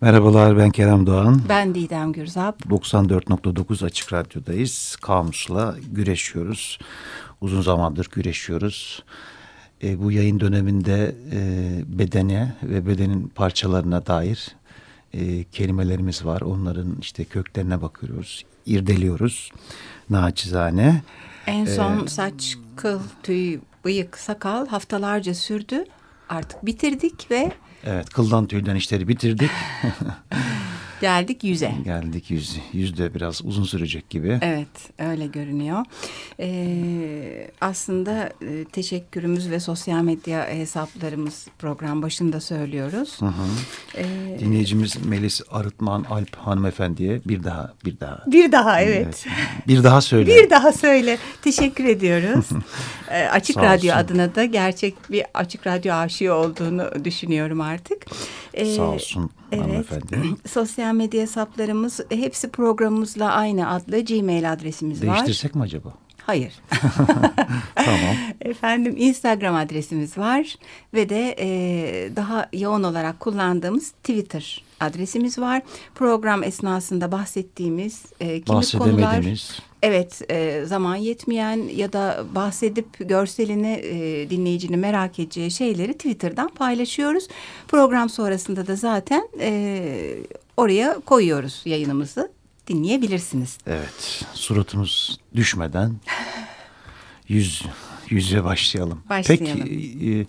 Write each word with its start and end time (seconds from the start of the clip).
Merhabalar 0.00 0.58
ben 0.58 0.70
Kerem 0.70 1.06
Doğan. 1.06 1.42
Ben 1.48 1.74
Didem 1.74 2.12
Gürzap. 2.12 2.66
94.9 2.66 3.84
Açık 3.84 4.12
Radyo'dayız. 4.12 4.96
Kamus'la 5.00 5.76
güreşiyoruz. 5.92 6.78
Uzun 7.40 7.62
zamandır 7.62 8.08
güreşiyoruz. 8.12 9.04
E, 9.82 10.02
bu 10.02 10.12
yayın 10.12 10.40
döneminde 10.40 11.14
e, 11.32 11.38
bedene 11.98 12.56
ve 12.62 12.86
bedenin 12.86 13.28
parçalarına 13.28 14.06
dair 14.06 14.56
e, 15.12 15.44
kelimelerimiz 15.44 16.24
var. 16.24 16.40
Onların 16.40 16.96
işte 17.00 17.24
köklerine 17.24 17.82
bakıyoruz, 17.82 18.44
irdeliyoruz 18.66 19.52
naçizane. 20.10 21.02
En 21.46 21.64
son 21.64 22.04
ee, 22.04 22.08
saç, 22.08 22.56
kıl, 22.76 23.00
tüy, 23.22 23.58
bıyık, 23.84 24.18
sakal 24.18 24.66
haftalarca 24.66 25.34
sürdü. 25.34 25.84
Artık 26.28 26.66
bitirdik 26.66 27.30
ve 27.30 27.52
Evet 27.84 28.10
kıldan 28.10 28.46
tüyden 28.46 28.76
işleri 28.76 29.08
bitirdik. 29.08 29.50
Geldik 31.00 31.44
yüze. 31.44 31.72
Geldik 31.84 32.30
yüz. 32.30 32.56
Yüz 32.72 32.98
de 32.98 33.14
biraz 33.14 33.44
uzun 33.44 33.64
sürecek 33.64 34.10
gibi. 34.10 34.38
Evet 34.42 34.68
öyle 34.98 35.26
görünüyor. 35.26 35.84
Ee, 36.40 37.50
aslında 37.60 38.32
e, 38.42 38.64
teşekkürümüz 38.64 39.50
ve 39.50 39.60
sosyal 39.60 40.02
medya 40.02 40.48
hesaplarımız 40.48 41.46
program 41.58 42.02
başında 42.02 42.40
söylüyoruz. 42.40 43.20
Hı 43.20 43.26
hı. 43.26 43.32
Ee, 43.96 44.36
Dinleyicimiz 44.38 45.06
Melis 45.06 45.40
Arıtman 45.50 46.04
Alp 46.10 46.36
hanımefendiye 46.36 47.20
bir 47.24 47.44
daha 47.44 47.72
bir 47.84 48.00
daha. 48.00 48.24
Bir 48.26 48.52
daha 48.52 48.80
evet. 48.80 49.04
evet. 49.04 49.26
Bir 49.68 49.84
daha 49.84 50.00
söyle. 50.00 50.26
Bir 50.26 50.50
daha 50.50 50.72
söyle. 50.72 51.18
Teşekkür 51.42 51.84
ediyoruz. 51.84 52.48
ee, 53.10 53.24
açık 53.24 53.54
Sağ 53.54 53.62
Radyo 53.62 53.92
olsun. 53.94 54.04
adına 54.04 54.34
da 54.34 54.44
gerçek 54.44 55.10
bir 55.10 55.24
Açık 55.34 55.66
Radyo 55.66 55.94
aşığı 55.94 56.34
olduğunu 56.34 57.04
düşünüyorum 57.04 57.60
artık. 57.60 58.06
Ee, 58.54 58.74
Sağ 58.74 58.82
olsun 58.82 59.30
evet. 59.52 59.64
hanımefendi. 59.64 60.16
Sosyal 60.48 60.94
medya 60.94 61.22
hesaplarımız 61.22 62.00
hepsi 62.10 62.50
programımızla 62.50 63.32
aynı 63.32 63.70
adlı 63.70 64.00
Gmail 64.00 64.52
adresimiz 64.52 65.02
Değiştirsek 65.02 65.08
var. 65.20 65.26
Değiştirsek 65.26 65.54
mi 65.54 65.62
acaba? 65.62 65.94
Hayır. 66.30 66.52
tamam. 67.74 68.16
Efendim 68.40 68.94
Instagram 68.98 69.54
adresimiz 69.54 70.18
var 70.18 70.56
ve 70.94 71.08
de 71.08 71.36
e, 71.38 72.16
daha 72.16 72.48
yoğun 72.52 72.82
olarak 72.82 73.20
kullandığımız 73.20 73.90
Twitter 73.90 74.64
adresimiz 74.80 75.38
var. 75.38 75.62
Program 75.94 76.42
esnasında 76.42 77.12
bahsettiğimiz 77.12 78.02
e, 78.20 78.40
kimi 78.40 78.78
konular... 78.78 79.24
Evet 79.82 80.22
e, 80.30 80.64
zaman 80.66 80.96
yetmeyen 80.96 81.56
ya 81.76 81.92
da 81.92 82.24
bahsedip 82.34 83.08
görselini 83.08 83.72
e, 83.72 84.30
dinleyicini 84.30 84.76
merak 84.76 85.18
edeceği 85.18 85.50
şeyleri 85.50 85.92
Twitter'dan 85.92 86.48
paylaşıyoruz. 86.48 87.28
Program 87.68 88.08
sonrasında 88.08 88.66
da 88.66 88.76
zaten 88.76 89.28
e, 89.40 89.82
oraya 90.56 91.00
koyuyoruz 91.00 91.62
yayınımızı 91.64 92.39
dinleyebilirsiniz. 92.70 93.58
Evet 93.66 94.24
suratımız 94.34 95.18
düşmeden 95.34 95.96
yüz 97.28 97.62
yüze 98.08 98.44
başlayalım. 98.44 99.02
Başlayalım. 99.08 99.46
Peki 99.46 100.08
e, 100.10 100.26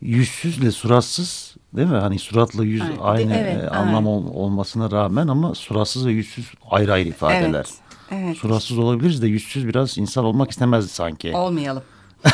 yüzsüzle 0.00 0.70
suratsız 0.70 1.56
değil 1.76 1.88
mi? 1.88 1.96
Hani 1.96 2.18
suratla 2.18 2.64
yüz 2.64 2.82
evet, 2.82 2.98
aynı 3.00 3.34
evet, 3.34 3.64
e, 3.64 3.68
anlam 3.70 4.06
ol, 4.06 4.26
olmasına 4.34 4.90
rağmen 4.90 5.28
ama 5.28 5.54
suratsız 5.54 6.06
ve 6.06 6.12
yüzsüz 6.12 6.52
ayrı 6.70 6.92
ayrı 6.92 7.08
ifadeler. 7.08 7.54
Evet. 7.54 7.74
Evet. 8.10 8.36
Suratsız 8.36 8.78
olabiliriz 8.78 9.22
de 9.22 9.26
yüzsüz 9.26 9.68
biraz 9.68 9.98
insan 9.98 10.24
olmak 10.24 10.50
istemezdi 10.50 10.88
sanki. 10.88 11.36
Olmayalım. 11.36 11.82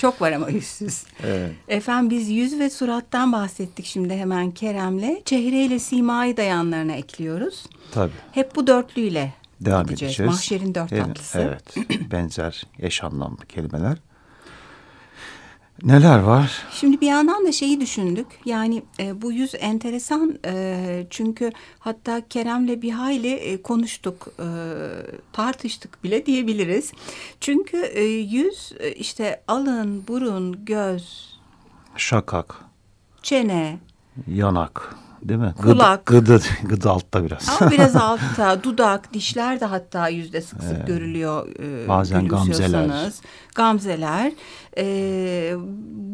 Çok 0.00 0.20
var 0.20 0.32
ama 0.32 0.48
yüzsüz. 0.48 1.04
Evet. 1.24 1.52
Efendim 1.68 2.10
biz 2.10 2.28
yüz 2.28 2.58
ve 2.58 2.70
surattan 2.70 3.32
bahsettik 3.32 3.86
şimdi 3.86 4.14
hemen 4.14 4.50
Kerem'le. 4.50 5.24
Çehreyle 5.24 5.78
simayı 5.78 6.36
da 6.36 6.42
yanlarına 6.42 6.92
ekliyoruz. 6.92 7.66
Tabii. 7.92 8.12
Hep 8.32 8.56
bu 8.56 8.66
dörtlüyle 8.66 9.32
devam 9.60 9.86
edeceğiz. 9.86 10.12
edeceğiz. 10.12 10.32
Mahşerin 10.32 10.74
dört 10.74 10.92
evet, 10.92 11.06
tatlısı. 11.06 11.38
Evet. 11.38 11.90
Benzer 12.12 12.66
eş 12.78 13.04
anlamlı 13.04 13.46
kelimeler. 13.46 13.98
Neler 15.82 16.18
var? 16.18 16.62
Şimdi 16.72 17.00
bir 17.00 17.06
yandan 17.06 17.46
da 17.46 17.52
şeyi 17.52 17.80
düşündük. 17.80 18.26
Yani 18.44 18.82
e, 19.00 19.22
bu 19.22 19.32
yüz 19.32 19.54
enteresan 19.60 20.38
e, 20.46 21.06
çünkü 21.10 21.52
hatta 21.78 22.28
Kerem'le 22.28 22.82
bir 22.82 22.90
hayli 22.90 23.32
e, 23.32 23.62
konuştuk, 23.62 24.28
e, 24.38 24.46
tartıştık 25.32 26.04
bile 26.04 26.26
diyebiliriz. 26.26 26.92
Çünkü 27.40 27.76
e, 27.76 28.02
yüz 28.04 28.72
e, 28.80 28.92
işte 28.92 29.42
alın, 29.48 30.04
burun, 30.08 30.64
göz, 30.64 31.36
şakak, 31.96 32.56
çene, 33.22 33.78
yanak, 34.26 34.96
Değil 35.22 35.40
mi? 35.40 35.54
Kulak. 35.62 36.06
Gıdı, 36.06 36.36
gıdı, 36.36 36.44
gıdı 36.68 36.90
altta 36.90 37.24
biraz. 37.24 37.56
Ama 37.60 37.70
biraz 37.70 37.96
altta. 37.96 38.62
Dudak, 38.62 39.14
dişler 39.14 39.60
de 39.60 39.64
hatta 39.64 40.08
yüzde 40.08 40.40
sık 40.40 40.62
sık 40.62 40.78
ee, 40.78 40.86
görülüyor. 40.86 41.48
E, 41.58 41.88
bazen 41.88 42.28
gamzeler. 42.28 43.12
Gamzeler. 43.54 44.32
E, 44.78 45.54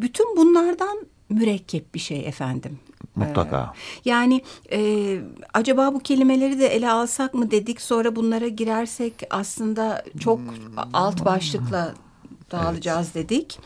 bütün 0.03 0.37
bunlardan 0.37 1.07
mürekkep 1.29 1.95
bir 1.95 2.01
şey 2.01 2.27
efendim. 2.27 2.79
Mutlaka. 3.17 3.73
Ee, 3.75 4.01
yani 4.05 4.43
e, 4.73 5.21
acaba 5.55 5.95
bu 5.95 6.01
kelimeleri 6.01 6.59
de 6.59 6.67
ele 6.67 6.91
alsak 6.91 7.35
mı 7.35 7.51
dedik 7.51 7.81
sonra 7.81 8.17
bunlara 8.17 8.49
girersek 8.49 9.15
aslında 9.31 10.05
çok 10.21 10.41
alt 10.93 11.25
başlıkla 11.25 11.95
dağılacağız 12.53 13.11
evet. 13.15 13.31
dedik. 13.31 13.59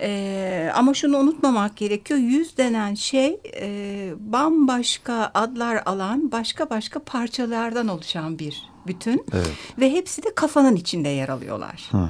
E, 0.00 0.70
ama 0.74 0.94
şunu 0.94 1.16
unutmamak 1.16 1.76
gerekiyor. 1.76 2.20
Yüz 2.20 2.56
denen 2.56 2.94
şey 2.94 3.40
e, 3.60 4.12
bambaşka 4.18 5.30
adlar 5.34 5.82
alan 5.86 6.32
başka 6.32 6.70
başka 6.70 7.00
parçalardan 7.00 7.88
oluşan 7.88 8.38
bir 8.38 8.68
bütün. 8.86 9.26
Evet. 9.32 9.52
Ve 9.78 9.92
hepsi 9.92 10.22
de 10.22 10.34
kafanın 10.34 10.76
içinde 10.76 11.08
yer 11.08 11.28
alıyorlar. 11.28 11.88
Hı 11.90 11.98
hı. 11.98 12.08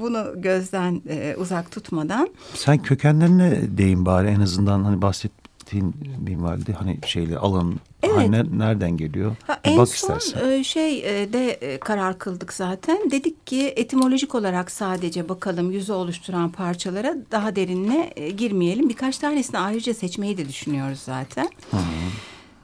Bunu 0.00 0.42
gözden 0.42 1.02
e, 1.08 1.36
uzak 1.38 1.70
tutmadan. 1.70 2.28
Sen 2.54 2.78
kökenlerine 2.78 3.78
değin 3.78 4.06
bari 4.06 4.28
en 4.28 4.40
azından 4.40 4.84
hani 4.84 5.02
bahset 5.02 5.47
bahsettiğin 5.68 5.94
minvalde 6.20 6.72
hani 6.72 6.98
şeyle 7.06 7.38
alın 7.38 7.80
evet. 8.02 8.16
hani 8.16 8.58
nereden 8.58 8.96
geliyor? 8.96 9.36
Ha, 9.46 9.60
en 9.64 9.78
Bak 9.78 9.88
son 9.88 10.16
istersen. 10.16 10.62
şey 10.62 11.02
de 11.32 11.78
karar 11.80 12.18
kıldık 12.18 12.52
zaten. 12.52 13.10
Dedik 13.10 13.46
ki 13.46 13.72
etimolojik 13.76 14.34
olarak 14.34 14.70
sadece 14.70 15.28
bakalım 15.28 15.70
yüzü 15.70 15.92
oluşturan 15.92 16.52
parçalara 16.52 17.16
daha 17.30 17.56
derinine 17.56 18.10
girmeyelim. 18.36 18.88
Birkaç 18.88 19.18
tanesini 19.18 19.58
ayrıca 19.58 19.94
seçmeyi 19.94 20.38
de 20.38 20.48
düşünüyoruz 20.48 20.98
zaten. 20.98 21.48
Hı 21.70 21.76
-hı. 21.76 21.80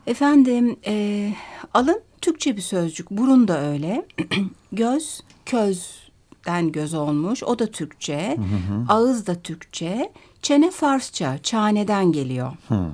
Efendim 0.07 0.77
e, 0.87 1.33
alın 1.75 2.01
Türkçe 2.21 2.57
bir 2.57 2.63
sözcük. 2.63 3.11
Burun 3.11 3.49
da 3.49 3.61
öyle. 3.61 4.07
Göz, 4.73 5.21
közden 5.47 6.73
göz 6.73 6.95
olmuş. 6.95 7.43
O 7.43 7.59
da 7.59 7.67
Türkçe. 7.67 8.37
Hı 8.37 8.43
hı. 8.43 8.85
Ağız 8.89 9.27
da 9.27 9.35
Türkçe. 9.35 10.13
Çene 10.45 10.71
Farsça, 10.71 11.39
çaneden 11.43 12.13
geliyor. 12.13 12.53
Hmm. 12.69 12.91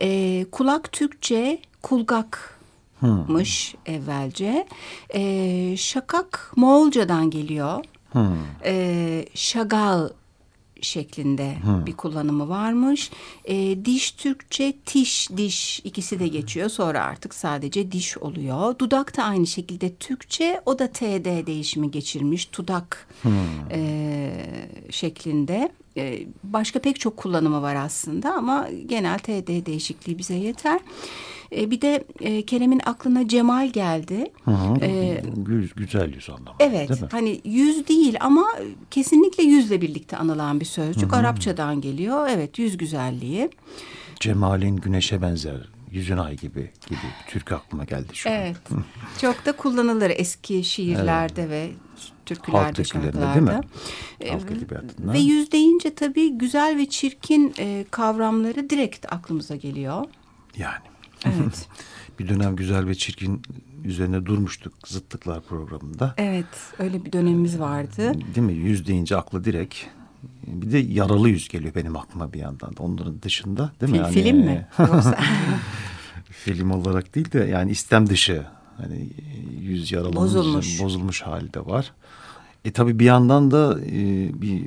E, 0.00 0.44
kulak 0.52 0.92
Türkçe, 0.92 1.58
kulgakmış 1.82 3.74
hmm. 3.74 3.94
evvelce. 3.94 4.66
E, 5.14 5.74
şakak 5.76 6.52
Moğolcadan 6.56 7.30
geliyor. 7.30 7.84
Hmm. 8.12 8.26
E, 8.64 9.24
şagal 9.34 10.08
şeklinde 10.80 11.56
hmm. 11.62 11.86
bir 11.86 11.92
kullanımı 11.92 12.48
varmış. 12.48 13.10
E, 13.44 13.84
diş 13.84 14.10
Türkçe 14.10 14.72
tiş 14.86 15.30
diş 15.36 15.80
ikisi 15.84 16.20
de 16.20 16.28
geçiyor. 16.28 16.68
Sonra 16.68 17.04
artık 17.04 17.34
sadece 17.34 17.92
diş 17.92 18.18
oluyor. 18.18 18.78
Dudak 18.78 19.16
da 19.16 19.24
aynı 19.24 19.46
şekilde 19.46 19.94
Türkçe 19.94 20.60
o 20.66 20.78
da 20.78 20.88
TD 20.92 21.46
değişimi 21.46 21.90
geçirmiş. 21.90 22.44
Tudak 22.44 23.08
hmm. 23.22 23.32
e, 23.70 24.30
şeklinde. 24.90 25.72
E, 25.96 26.26
başka 26.44 26.78
pek 26.78 27.00
çok 27.00 27.16
kullanımı 27.16 27.62
var 27.62 27.74
aslında 27.74 28.34
ama 28.34 28.68
genel 28.86 29.18
TD 29.18 29.66
değişikliği 29.66 30.18
bize 30.18 30.34
yeter. 30.34 30.80
E, 31.52 31.70
bir 31.70 31.80
de 31.80 32.04
e, 32.20 32.42
Kerem'in 32.42 32.80
aklına 32.86 33.28
Cemal 33.28 33.70
geldi. 33.70 34.26
Hı 34.44 34.50
hı. 34.50 34.84
E, 34.84 35.22
güzel 35.76 36.14
yüz 36.14 36.30
anlamı. 36.30 36.56
Evet. 36.60 36.88
Değil 36.88 37.02
mi? 37.02 37.08
Hani 37.10 37.40
yüz 37.44 37.88
değil 37.88 38.16
ama 38.20 38.46
kesinlikle 38.90 39.42
yüzle 39.42 39.80
birlikte 39.80 40.16
anılan 40.16 40.60
bir 40.60 40.64
sözcük. 40.64 41.12
Hı 41.12 41.16
hı. 41.16 41.20
Arapçadan 41.20 41.80
geliyor. 41.80 42.28
Evet 42.30 42.58
yüz 42.58 42.76
güzelliği. 42.76 43.50
Cemal'in 44.20 44.76
güneşe 44.76 45.22
benzer 45.22 45.75
yüzün 45.96 46.16
ay 46.16 46.36
gibi 46.36 46.70
gibi 46.88 46.98
Türk 47.28 47.52
aklıma 47.52 47.84
geldi 47.84 48.08
şu 48.12 48.28
evet. 48.28 48.56
an. 48.72 48.84
Çok 49.20 49.46
da 49.46 49.52
kullanılır 49.52 50.12
eski 50.16 50.64
şiirlerde 50.64 51.42
evet. 51.42 51.50
ve 51.50 51.70
türkülerde, 52.26 52.64
Halk 52.64 52.86
şarkılarda. 52.86 53.34
Değil 53.34 53.46
mi? 53.46 53.60
Halk 54.30 54.50
edebiyatında. 54.50 55.12
Ve 55.12 55.18
yüz 55.18 55.52
deyince 55.52 55.94
tabii 55.94 56.38
güzel 56.38 56.76
ve 56.76 56.88
çirkin 56.88 57.54
e, 57.58 57.84
kavramları 57.90 58.70
direkt 58.70 59.12
aklımıza 59.12 59.56
geliyor. 59.56 60.04
Yani. 60.56 60.84
Evet. 61.24 61.68
bir 62.18 62.28
dönem 62.28 62.56
güzel 62.56 62.86
ve 62.86 62.94
çirkin 62.94 63.42
üzerine 63.84 64.26
durmuştuk 64.26 64.88
zıttıklar 64.88 65.42
programında. 65.42 66.14
Evet 66.16 66.46
öyle 66.78 67.04
bir 67.04 67.12
dönemimiz 67.12 67.60
vardı. 67.60 68.12
Değil 68.34 68.46
mi? 68.46 68.52
Yüz 68.52 68.86
deyince 68.86 69.16
aklı 69.16 69.44
direkt 69.44 69.76
bir 70.46 70.72
de 70.72 70.78
yaralı 70.78 71.28
yüz 71.28 71.48
geliyor 71.48 71.74
benim 71.74 71.96
aklıma 71.96 72.32
bir 72.32 72.38
yandan. 72.38 72.74
Onların 72.78 73.22
dışında 73.22 73.72
değil 73.80 73.92
mi? 73.92 73.98
Fil, 73.98 74.04
yani, 74.04 74.14
film 74.14 74.38
mi? 74.38 74.68
film 76.30 76.70
olarak 76.70 77.14
değil 77.14 77.32
de 77.32 77.38
yani 77.38 77.70
istem 77.70 78.08
dışı 78.08 78.44
hani 78.76 79.08
yüz 79.60 79.92
yaralanmış 79.92 80.16
bozulmuş, 80.16 80.80
bozulmuş 80.82 81.22
hali 81.22 81.54
de 81.54 81.66
var. 81.66 81.92
E 82.66 82.72
tabi 82.72 82.98
bir 82.98 83.04
yandan 83.04 83.50
da 83.50 83.78
e, 83.80 83.94
bir 84.42 84.62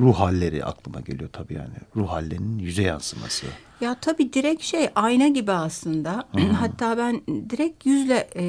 ruh 0.00 0.14
halleri 0.14 0.64
aklıma 0.64 1.00
geliyor 1.00 1.30
tabi 1.32 1.54
yani 1.54 1.74
ruh 1.96 2.08
hallerinin 2.08 2.58
yüze 2.58 2.82
yansıması. 2.82 3.46
Ya 3.80 3.94
tabi 3.94 4.32
direkt 4.32 4.62
şey 4.62 4.88
ayna 4.94 5.28
gibi 5.28 5.52
aslında. 5.52 6.24
-hı. 6.34 6.50
Hatta 6.50 6.98
ben 6.98 7.20
direkt 7.50 7.86
yüzle 7.86 8.28
e, 8.34 8.44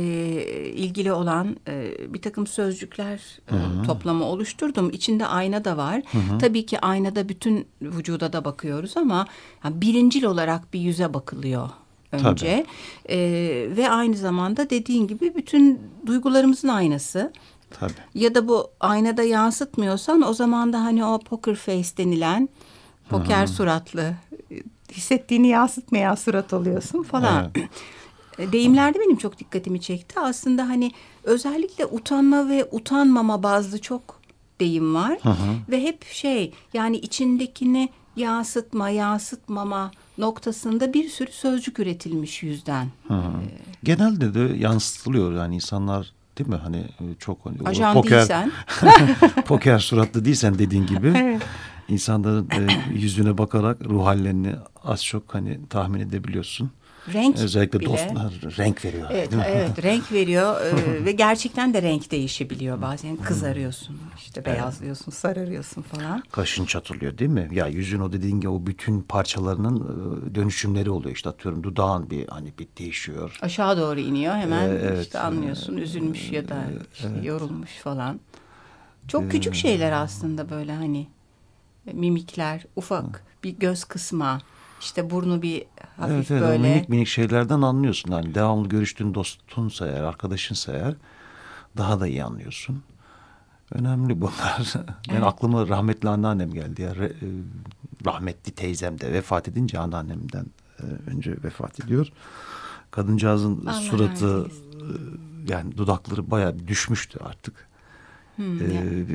ilgili 0.74 1.12
olan 1.12 1.58
e, 1.68 1.92
bir 2.14 2.22
takım 2.22 2.48
sözcükler 2.48 3.40
e, 3.50 3.86
toplamı 3.86 4.26
oluşturdum. 4.26 4.90
İçinde 4.90 5.26
ayna 5.26 5.66
da 5.66 5.78
var. 5.78 6.00
-hı. 6.00 6.40
Tabii 6.40 6.66
ki 6.66 6.80
aynada 6.80 7.30
bütün 7.30 7.68
vücuda 7.82 8.34
da 8.34 8.46
bakıyoruz 8.46 8.98
ama 8.98 9.28
yani 9.64 9.82
birincil 9.82 10.24
olarak 10.24 10.74
bir 10.74 10.80
yüze 10.80 11.14
bakılıyor 11.14 11.70
önce. 12.14 12.66
E, 13.10 13.18
ve 13.78 13.90
aynı 13.90 14.16
zamanda 14.16 14.70
dediğin 14.70 15.08
gibi 15.08 15.36
bütün 15.36 15.80
duygularımızın 16.06 16.68
aynası. 16.68 17.32
Tabii. 17.80 17.94
Ya 18.16 18.36
da 18.36 18.48
bu 18.48 18.72
aynada 18.80 19.24
yansıtmıyorsan 19.24 20.22
o 20.22 20.34
zaman 20.34 20.74
da 20.74 20.84
hani 20.84 21.06
o 21.06 21.20
poker 21.20 21.56
face 21.56 21.98
denilen 21.98 22.50
poker 23.10 23.44
-hı. 23.44 23.48
suratlı 23.48 24.14
hissettiğini 24.92 25.48
yansıtmayan 25.48 26.16
surat 26.16 26.54
oluyorsun 26.54 27.04
falan. 27.04 27.52
Evet. 27.56 27.70
Deyimlerde 28.52 29.00
benim 29.00 29.18
çok 29.18 29.40
dikkatimi 29.40 29.82
çekti. 29.82 30.20
Aslında 30.20 30.70
hani 30.70 30.92
özellikle 31.24 31.86
utanma 31.86 32.50
ve 32.50 32.68
utanmama 32.72 33.44
bazlı 33.44 33.82
çok 33.82 34.22
deyim 34.60 34.96
var. 34.96 35.20
Hı 35.24 35.30
hı. 35.30 35.56
Ve 35.70 35.84
hep 35.84 36.06
şey 36.06 36.54
yani 36.74 36.98
içindekini 36.98 37.90
yansıtma, 38.16 38.90
yansıtmama 38.90 39.92
noktasında 40.18 40.94
bir 40.94 41.10
sürü 41.10 41.32
sözcük 41.32 41.80
üretilmiş 41.80 42.44
yüzden. 42.44 42.88
Hı 43.08 43.14
hı. 43.14 43.20
Ee, 43.20 43.74
Genelde 43.84 44.34
de 44.34 44.58
yansıtılıyor 44.58 45.34
yani 45.34 45.56
insanlar 45.56 46.14
değil 46.38 46.50
mi? 46.50 46.56
Hani 46.56 46.78
e, 46.78 47.06
çok 47.20 47.46
hani 47.46 47.58
Ajan 47.66 47.94
poker, 47.94 48.12
değilsen. 48.12 48.52
poker 49.46 49.80
suratlı 49.80 50.26
değilsen 50.26 50.60
dediğin 50.60 50.86
gibi. 50.86 51.08
evet. 51.16 51.42
insanların 51.88 52.50
e, 52.52 52.68
yüzüne 52.94 53.38
bakarak 53.38 53.82
ruh 53.82 54.06
hallerini 54.06 54.56
az 54.84 55.06
çok 55.06 55.36
hani 55.36 55.60
tahmin 55.70 56.00
edebiliyorsun. 56.00 56.72
Renk 57.14 57.40
Özellikle 57.40 57.80
bile. 57.80 57.90
dostlar 57.90 58.34
renk 58.58 58.86
veriyor. 58.86 59.08
Evet, 59.12 59.30
evet 59.48 59.84
renk 59.84 60.12
veriyor 60.12 60.62
ve 61.06 61.12
gerçekten 61.12 61.74
de 61.74 61.82
renk 61.82 62.12
değişebiliyor 62.12 62.82
bazen. 62.82 63.18
Kızarıyorsun, 63.18 63.98
işte 64.18 64.46
beyazlıyorsun, 64.46 65.06
evet. 65.08 65.20
sararıyorsun 65.20 65.82
falan. 65.82 66.24
Kaşın 66.32 66.66
çatılıyor 66.66 67.18
değil 67.18 67.32
mi? 67.32 67.50
Ya 67.52 67.68
yüzün 67.68 68.00
o 68.00 68.14
dediğin 68.14 68.40
gibi 68.40 68.50
o 68.50 68.66
bütün 68.66 69.02
parçalarının 69.02 70.36
dönüşümleri 70.36 70.90
oluyor. 70.90 71.16
İşte 71.16 71.30
atıyorum 71.30 71.64
dudağın 71.64 72.10
bir 72.10 72.28
hani 72.28 72.54
bir 72.60 72.68
değişiyor. 72.80 73.38
Aşağı 73.42 73.78
doğru 73.78 74.00
iniyor 74.00 74.36
hemen 74.36 74.70
ee, 74.70 74.80
evet, 74.84 75.06
işte 75.06 75.20
anlıyorsun 75.20 75.78
üzülmüş 75.78 76.32
ya 76.32 76.50
da 76.50 76.64
işte 76.94 77.08
evet. 77.14 77.26
yorulmuş 77.26 77.72
falan. 77.72 78.20
Çok 79.08 79.32
küçük 79.32 79.56
şeyler 79.56 79.92
aslında 79.92 80.50
böyle 80.50 80.74
hani 80.74 81.08
mimikler, 81.94 82.66
ufak 82.76 83.24
bir 83.44 83.50
göz 83.50 83.84
kısma, 83.84 84.42
işte 84.84 85.10
burnu 85.10 85.42
bir 85.42 85.66
hafif 85.98 86.16
evet, 86.16 86.32
evet, 86.32 86.42
böyle. 86.42 86.70
Minik 86.70 86.90
minik 86.90 87.08
şeylerden 87.08 87.62
anlıyorsun. 87.62 88.12
Hani 88.12 88.36
devamlı 88.36 88.70
görüştüğün 88.70 89.14
dostunsa 89.14 89.88
eğer, 89.88 90.04
arkadaşınsa 90.04 90.74
eğer 90.74 90.96
daha 91.78 92.00
da 92.00 92.08
iyi 92.08 92.24
anlıyorsun. 92.24 92.84
Önemli 93.72 94.22
bunlar. 94.22 94.74
Ben 95.10 95.16
evet. 95.16 95.24
aklıma 95.24 95.68
rahmetli 95.68 96.10
anneannem 96.10 96.54
geldi 96.54 96.82
ya. 96.82 96.90
E, 96.90 97.12
rahmetli 98.06 98.52
teyzem 98.52 99.00
de 99.00 99.14
vefat 99.14 99.48
edince 99.48 99.80
anneannemden 99.80 100.46
e, 100.80 100.84
önce 101.10 101.36
vefat 101.44 101.80
ediyor. 101.80 102.08
Kadıncağızın 102.92 103.66
Allah 103.66 103.74
suratı 103.74 104.48
e, 104.74 104.86
yani 105.52 105.78
dudakları 105.78 106.32
bayağı 106.32 106.68
düşmüştü 106.68 107.20
artık. 107.24 107.68
Hmm, 108.36 108.62
ee, 108.62 109.06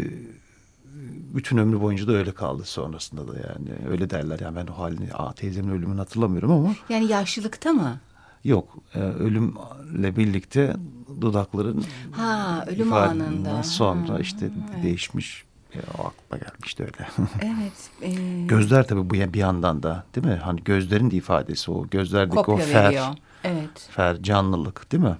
bütün 1.34 1.56
ömrü 1.58 1.80
boyunca 1.80 2.06
da 2.06 2.12
öyle 2.12 2.32
kaldı 2.32 2.64
sonrasında 2.64 3.28
da 3.28 3.34
yani. 3.34 3.88
Öyle 3.90 4.10
derler 4.10 4.40
yani 4.40 4.56
ben 4.56 4.66
o 4.66 4.78
halini 4.78 5.12
aa, 5.12 5.32
teyzemin 5.32 5.70
ölümünü 5.70 5.98
hatırlamıyorum 5.98 6.50
ama. 6.50 6.74
Yani 6.88 7.06
yaşlılıkta 7.06 7.72
mı? 7.72 8.00
Yok 8.44 8.78
e, 8.94 8.98
ölümle 8.98 10.16
birlikte 10.16 10.76
dudakların 11.20 11.84
ha, 12.12 12.64
ölüm 12.68 12.92
anında 12.92 13.62
sonra 13.62 14.14
ha, 14.14 14.18
işte 14.18 14.50
evet. 14.74 14.84
değişmiş 14.84 15.44
e, 15.74 15.78
o 15.98 16.06
aklıma 16.06 16.50
gelmişti 16.50 16.82
öyle. 16.82 17.08
evet. 17.42 17.90
E... 18.02 18.44
Gözler 18.46 18.86
tabii 18.86 19.10
bu 19.10 19.14
bir 19.14 19.38
yandan 19.38 19.82
da 19.82 20.04
değil 20.14 20.26
mi? 20.26 20.40
Hani 20.44 20.64
gözlerin 20.64 21.10
de 21.10 21.16
ifadesi 21.16 21.70
o 21.70 21.88
gözlerdeki 21.90 22.36
Kopya 22.36 22.54
o 22.54 22.58
fer. 22.58 22.84
Veriyor. 22.84 23.06
Evet. 23.44 23.88
Fer 23.90 24.22
canlılık 24.22 24.92
değil 24.92 25.02
mi? 25.02 25.16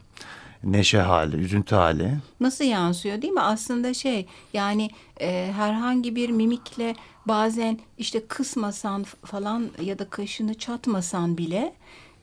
Neşe 0.64 0.98
hali, 0.98 1.36
üzüntü 1.36 1.74
hali. 1.74 2.18
Nasıl 2.40 2.64
yansıyor 2.64 3.22
değil 3.22 3.32
mi? 3.32 3.40
Aslında 3.40 3.94
şey 3.94 4.26
yani 4.52 4.90
e, 5.20 5.52
herhangi 5.56 6.16
bir 6.16 6.30
mimikle 6.30 6.94
bazen 7.28 7.78
işte 7.98 8.26
kısmasan 8.26 9.04
falan 9.24 9.68
ya 9.82 9.98
da 9.98 10.10
kaşını 10.10 10.54
çatmasan 10.54 11.38
bile 11.38 11.74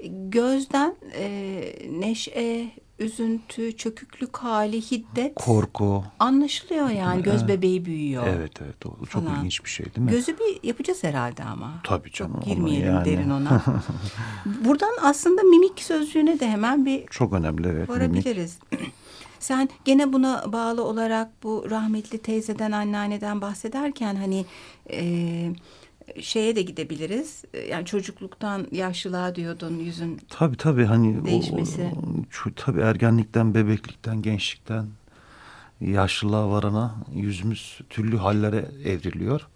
gözden 0.10 0.96
e, 1.14 1.62
neşe, 1.90 2.68
üzüntü, 3.00 3.78
çöküklük 3.78 4.38
hali, 4.38 4.82
hiddet. 4.82 5.36
Korku. 5.36 6.04
Anlaşılıyor 6.20 6.90
yani 6.90 7.24
göz 7.24 7.48
bebeği 7.48 7.86
büyüyor. 7.86 8.28
Evet 8.28 8.52
evet 8.62 8.86
o 8.86 9.06
çok 9.06 9.24
falan. 9.24 9.38
ilginç 9.40 9.64
bir 9.66 9.70
şey 9.70 9.86
değil 9.86 10.06
mi? 10.06 10.12
Gözü 10.12 10.38
bir 10.40 10.68
yapacağız 10.68 11.04
herhalde 11.04 11.44
ama. 11.44 11.74
Tabii 11.84 12.12
canım. 12.12 12.34
Çok 12.34 12.46
girmeyelim 12.46 12.94
yani. 12.94 13.06
derin 13.06 13.30
ona. 13.30 13.64
Buradan 14.46 14.92
aslında 15.02 15.44
mimik 15.44 15.82
sözcüğüne 15.82 16.40
de 16.40 16.50
hemen 16.50 16.86
bir 16.86 17.06
çok 17.06 17.34
önemli 17.34 17.68
evet. 17.68 17.90
Varabiliriz. 17.90 18.60
Sen 19.40 19.70
gene 19.86 20.14
buna 20.14 20.54
bağlı 20.54 20.84
olarak 20.84 21.44
bu 21.44 21.66
rahmetli 21.70 22.18
teyzeden 22.18 22.72
anneanneden 22.72 23.42
bahsederken 23.42 24.16
hani 24.16 24.46
e, 24.92 25.52
şeye 26.22 26.56
de 26.56 26.62
gidebiliriz. 26.62 27.44
Yani 27.70 27.86
çocukluktan 27.86 28.68
yaşlılığa 28.72 29.36
diyordun 29.36 29.80
yüzün 29.80 30.22
Tabii 30.30 30.58
tabii 30.58 30.86
hani 30.86 31.26
değişmesi. 31.26 31.92
O, 32.46 32.50
o, 32.50 32.54
tabii 32.56 32.82
ergenlikten, 32.82 33.54
bebeklikten, 33.54 34.22
gençlikten 34.22 34.88
yaşlılığa 35.82 36.50
varana 36.50 36.96
yüzümüz 37.14 37.80
türlü 37.90 38.18
hallere 38.18 38.66
evriliyor 38.86 39.48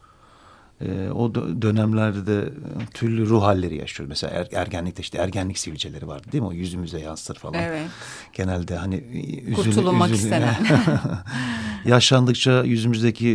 e, 0.82 1.10
o 1.10 1.36
dönemlerde 1.36 2.28
de 2.28 2.50
türlü 2.94 3.30
ruh 3.30 3.44
halleri 3.44 3.76
yaşıyoruz. 3.76 4.10
Mesela 4.10 4.34
er, 4.34 4.48
ergenlikte 4.52 5.02
işte 5.02 5.18
ergenlik 5.18 5.58
sivilceleri 5.58 6.08
vardı 6.08 6.28
değil 6.32 6.42
mi? 6.42 6.48
O 6.48 6.52
yüzümüze 6.52 7.00
yansır 7.00 7.36
falan. 7.36 7.54
Evet. 7.54 7.88
Genelde 8.34 8.76
hani 8.76 8.96
üzül, 9.46 9.54
Kurtulmak 9.56 10.12
üzül, 10.12 10.24
istenen. 10.24 10.56
yaşlandıkça 11.86 12.64
yüzümüzdeki 12.64 13.30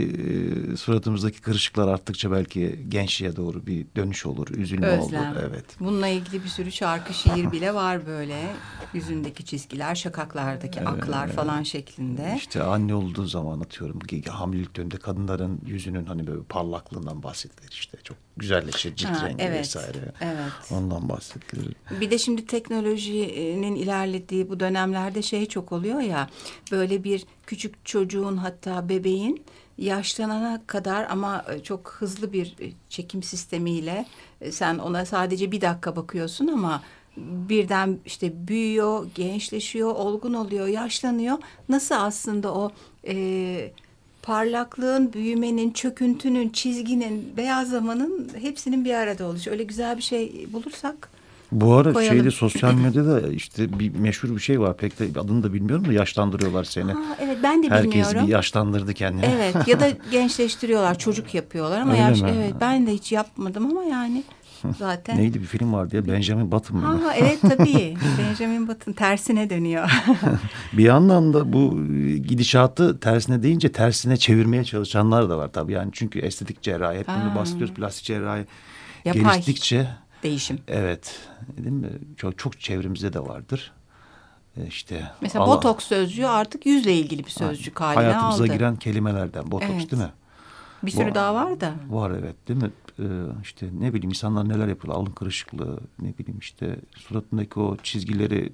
e, 0.72 0.76
suratımızdaki 0.76 1.40
kırışıklar 1.40 1.88
arttıkça 1.88 2.32
belki 2.32 2.84
gençliğe 2.88 3.36
doğru 3.36 3.66
bir 3.66 3.86
dönüş 3.96 4.26
olur, 4.26 4.48
üzülme 4.48 4.86
Özlem. 4.86 5.32
olur. 5.32 5.40
Evet. 5.50 5.64
Bununla 5.80 6.08
ilgili 6.08 6.44
bir 6.44 6.48
sürü 6.48 6.72
şarkı, 6.72 7.14
şiir 7.14 7.52
bile 7.52 7.74
var 7.74 8.06
böyle. 8.06 8.52
Yüzündeki 8.94 9.44
çizgiler, 9.44 9.94
şakaklardaki 9.94 10.78
evet. 10.78 10.88
aklar 10.88 11.28
falan 11.28 11.62
şeklinde. 11.62 12.34
İşte 12.36 12.62
anne 12.62 12.94
olduğu 12.94 13.26
zaman 13.26 13.60
atıyorum 13.60 14.00
hamilelik 14.28 14.76
döneminde 14.76 14.96
kadınların 14.96 15.60
yüzünün 15.66 16.06
hani 16.06 16.26
böyle 16.26 16.42
parlaklığından 16.42 17.22
bahsedilir 17.22 17.70
işte. 17.70 17.98
Çok 18.04 18.16
güzelleşir 18.36 18.96
cilt 18.96 19.10
ha, 19.10 19.28
rengi 19.28 19.42
evet, 19.42 19.60
vesaire. 19.60 20.12
Evet. 20.20 20.70
Ondan 20.70 21.08
bahsedilir. 21.08 21.76
Bir 22.00 22.10
de 22.10 22.18
şimdi 22.18 22.46
teknolojinin 22.46 23.74
ilerlediği 23.74 24.50
bu 24.50 24.60
dönemlerde 24.60 25.22
şey 25.22 25.46
çok 25.46 25.72
oluyor 25.72 26.00
ya. 26.00 26.28
Böyle 26.72 27.04
bir 27.04 27.24
küçük 27.46 27.86
çocuğun 27.86 28.36
hatta 28.36 28.88
bebeğin 28.88 29.42
yaşlanana 29.78 30.62
kadar 30.66 31.06
ama 31.10 31.44
çok 31.62 31.96
hızlı 31.98 32.32
bir 32.32 32.56
çekim 32.88 33.22
sistemiyle 33.22 34.06
sen 34.50 34.78
ona 34.78 35.06
sadece 35.06 35.52
bir 35.52 35.60
dakika 35.60 35.96
bakıyorsun 35.96 36.46
ama 36.46 36.82
birden 37.16 37.98
işte 38.06 38.48
büyüyor, 38.48 39.06
gençleşiyor, 39.14 39.94
olgun 39.94 40.34
oluyor, 40.34 40.66
yaşlanıyor. 40.66 41.38
Nasıl 41.68 41.94
aslında 41.94 42.54
o 42.54 42.72
e, 43.06 43.72
parlaklığın, 44.24 45.12
büyümenin, 45.12 45.70
çöküntünün, 45.70 46.48
çizginin, 46.48 47.32
beyazlamanın 47.36 48.30
hepsinin 48.40 48.84
bir 48.84 48.94
arada 48.94 49.26
oluşu. 49.26 49.50
Öyle 49.50 49.62
güzel 49.62 49.96
bir 49.96 50.02
şey 50.02 50.46
bulursak 50.52 51.08
bu 51.52 51.72
ara 51.72 51.92
koyalım. 51.92 52.16
şeyde 52.16 52.30
sosyal 52.30 52.74
medyada 52.74 53.28
işte 53.28 53.78
bir 53.78 53.94
meşhur 53.94 54.28
bir 54.28 54.40
şey 54.40 54.60
var. 54.60 54.76
Pek 54.76 54.98
de 54.98 55.20
adını 55.20 55.42
da 55.42 55.52
bilmiyorum 55.52 55.88
da 55.88 55.92
yaşlandırıyorlar 55.92 56.64
seni. 56.64 56.92
Ha, 56.92 57.00
evet 57.20 57.38
ben 57.42 57.62
de 57.62 57.68
Herkes 57.68 57.84
bilmiyorum. 57.84 58.14
Herkes 58.14 58.26
bir 58.26 58.32
yaşlandırdı 58.32 58.94
kendini. 58.94 59.26
Evet 59.36 59.68
ya 59.68 59.80
da 59.80 59.88
gençleştiriyorlar. 60.10 60.98
Çocuk 60.98 61.34
yapıyorlar 61.34 61.80
ama 61.80 61.96
yaş, 61.96 62.22
evet 62.22 62.54
ben 62.60 62.86
de 62.86 62.92
hiç 62.92 63.12
yapmadım 63.12 63.66
ama 63.66 63.84
yani 63.84 64.22
zaten. 64.78 65.18
Neydi 65.18 65.40
bir 65.40 65.46
film 65.46 65.72
vardı 65.72 65.96
ya 65.96 66.06
Benjamin 66.06 66.52
Button 66.52 66.76
mı? 66.76 67.02
Ha, 67.02 67.14
evet 67.14 67.38
tabii 67.40 67.96
Benjamin 68.18 68.68
Button 68.68 68.92
tersine 68.92 69.50
dönüyor. 69.50 69.90
bir 70.72 70.84
yandan 70.84 71.34
da 71.34 71.52
bu 71.52 71.86
gidişatı 72.16 73.00
tersine 73.00 73.42
deyince 73.42 73.72
tersine 73.72 74.16
çevirmeye 74.16 74.64
çalışanlar 74.64 75.30
da 75.30 75.38
var 75.38 75.52
tabii. 75.52 75.72
Yani 75.72 75.90
çünkü 75.92 76.18
estetik 76.18 76.62
cerrahi 76.62 76.98
hep 76.98 77.08
bunu 77.08 77.34
bahsediyoruz 77.34 77.74
plastik 77.74 78.04
cerrahi 78.04 78.46
Yapay. 79.04 79.22
geliştikçe 79.22 79.88
değişim. 80.22 80.58
Evet. 80.68 81.18
Değil 81.56 81.76
mi? 81.76 81.90
Çok, 82.16 82.38
çok 82.38 82.60
çevremizde 82.60 83.12
de 83.12 83.20
vardır. 83.20 83.72
E, 84.56 84.66
işte 84.66 85.10
Mesela 85.20 85.44
Allah, 85.44 85.56
botoks 85.56 85.84
sözcüğü 85.84 86.26
artık 86.26 86.66
yüzle 86.66 86.94
ilgili 86.94 87.24
bir 87.24 87.30
sözcük 87.30 87.80
haline 87.80 87.94
hayatımıza 87.94 88.26
aldı. 88.26 88.36
Hayatımıza 88.36 88.54
giren 88.54 88.76
kelimelerden 88.76 89.50
botoks 89.50 89.72
evet. 89.74 89.90
değil 89.90 90.02
mi? 90.02 90.10
Bir 90.82 90.90
sürü 90.90 91.04
var, 91.04 91.14
daha 91.14 91.34
var 91.34 91.60
da. 91.60 91.72
Var 91.88 92.10
evet 92.10 92.48
değil 92.48 92.62
mi? 92.62 92.70
Ee, 92.98 93.04
işte 93.42 93.68
ne 93.78 93.94
bileyim 93.94 94.08
insanlar 94.08 94.48
neler 94.48 94.68
yapıyorlar. 94.68 95.02
Alın 95.02 95.12
kırışıklığı 95.12 95.80
ne 95.98 96.18
bileyim 96.18 96.38
işte 96.38 96.76
suratındaki 96.96 97.60
o 97.60 97.76
çizgileri 97.76 98.52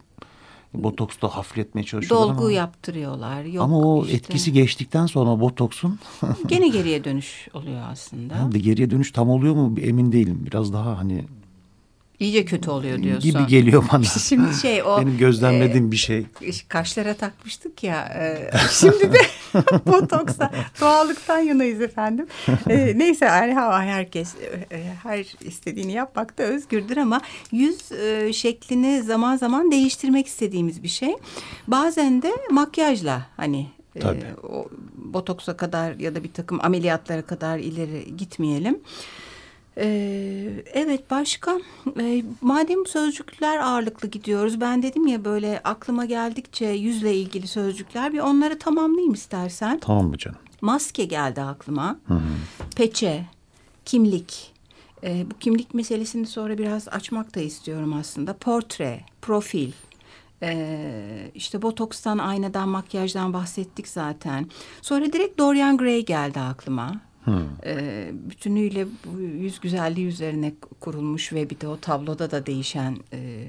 botoksla 0.75 1.37
hafifletmeye 1.37 1.85
çalışıyorlar 1.85 2.29
Dolgu 2.29 2.45
ama, 2.45 2.53
yaptırıyorlar. 2.53 3.45
Yok 3.45 3.65
ama 3.65 3.79
o 3.79 4.05
işte, 4.05 4.17
etkisi 4.17 4.53
geçtikten 4.53 5.07
sonra 5.07 5.41
botoksun 5.41 5.99
gene 6.47 6.69
geriye 6.79 7.05
dönüş 7.05 7.49
oluyor 7.55 7.83
aslında. 7.91 8.35
Yani 8.35 8.63
geriye 8.63 8.91
dönüş 8.91 9.13
tam 9.13 9.31
oluyor 9.31 9.55
mu 9.55 9.75
emin 9.81 10.13
değilim. 10.13 10.43
Biraz 10.47 10.73
daha 10.73 10.99
hani 10.99 11.25
İyice 12.21 12.45
kötü 12.45 12.71
oluyor 12.71 13.03
diyorsun. 13.03 13.31
Gibi 13.31 13.47
geliyor 13.47 13.85
bana. 13.93 14.05
Şimdi 14.29 14.55
şey 14.55 14.83
o. 14.83 15.01
Benim 15.01 15.19
gözlemlediğim 15.19 15.89
e, 15.89 15.91
bir 15.91 15.97
şey. 15.97 16.27
Kaşlara 16.69 17.15
takmıştık 17.15 17.85
ya. 17.85 18.05
E, 18.05 18.51
şimdi 18.81 19.13
de 19.13 19.19
botoksa 19.87 20.51
doğallıktan 20.81 21.39
yanayız 21.39 21.81
efendim. 21.81 22.27
E, 22.69 22.99
neyse 22.99 23.25
yani 23.25 23.55
herkes 23.91 24.35
e, 24.73 24.83
her 25.03 25.27
istediğini 25.41 25.93
yapmakta 25.93 26.43
özgürdür 26.43 26.97
ama 26.97 27.21
yüz 27.53 27.93
e, 27.93 28.33
şeklini 28.33 29.03
zaman 29.03 29.37
zaman 29.37 29.71
değiştirmek 29.71 30.27
istediğimiz 30.27 30.83
bir 30.83 30.89
şey. 30.89 31.15
Bazen 31.67 32.23
de 32.23 32.33
makyajla 32.51 33.27
hani 33.37 33.67
e, 33.97 34.01
Tabii. 34.01 34.19
E, 34.19 34.47
o 34.47 34.69
botoksa 34.97 35.57
kadar 35.57 35.95
ya 35.95 36.15
da 36.15 36.25
bir 36.25 36.33
takım 36.33 36.59
ameliyatlara 36.63 37.23
kadar 37.23 37.59
ileri 37.59 38.17
gitmeyelim. 38.17 38.79
Ee, 39.81 40.65
evet 40.73 41.11
başka 41.11 41.59
ee, 42.01 42.23
madem 42.41 42.87
sözcükler 42.87 43.59
ağırlıklı 43.59 44.09
gidiyoruz 44.09 44.61
ben 44.61 44.83
dedim 44.83 45.07
ya 45.07 45.25
böyle 45.25 45.61
aklıma 45.65 46.05
geldikçe 46.05 46.67
yüzle 46.67 47.15
ilgili 47.15 47.47
sözcükler 47.47 48.13
bir 48.13 48.19
onları 48.19 48.59
tamamlayayım 48.59 49.15
istersen. 49.15 49.79
Tamam 49.79 50.07
mı 50.07 50.19
canım? 50.19 50.39
Maske 50.61 51.05
geldi 51.05 51.43
aklıma. 51.43 51.99
Hı 52.07 52.15
hı. 52.15 52.21
Peçe, 52.77 53.27
kimlik. 53.85 54.53
Ee, 55.05 55.27
bu 55.31 55.39
kimlik 55.39 55.75
meselesini 55.75 56.27
sonra 56.27 56.59
biraz 56.59 56.89
açmak 56.89 57.35
da 57.35 57.41
istiyorum 57.41 57.93
aslında. 57.93 58.33
Portre, 58.33 59.01
profil. 59.23 59.73
Ee, 60.43 61.31
işte 61.35 61.63
botokstan, 61.63 62.19
aynadan, 62.19 62.69
makyajdan 62.69 63.33
bahsettik 63.33 63.89
zaten. 63.89 64.47
Sonra 64.83 65.13
direkt 65.13 65.39
Dorian 65.39 65.77
Gray 65.77 66.05
geldi 66.05 66.41
aklıma. 66.41 67.01
Hmm. 67.25 67.43
E, 67.67 68.09
bütünüyle 68.13 68.87
bu 69.05 69.21
yüz 69.21 69.61
güzelliği 69.61 70.07
üzerine 70.07 70.53
kurulmuş 70.81 71.33
ve 71.33 71.51
bir 71.51 71.61
de 71.61 71.69
o 71.69 71.77
tabloda 71.77 72.31
da 72.31 72.47
değişen 72.47 72.97
e, 73.13 73.49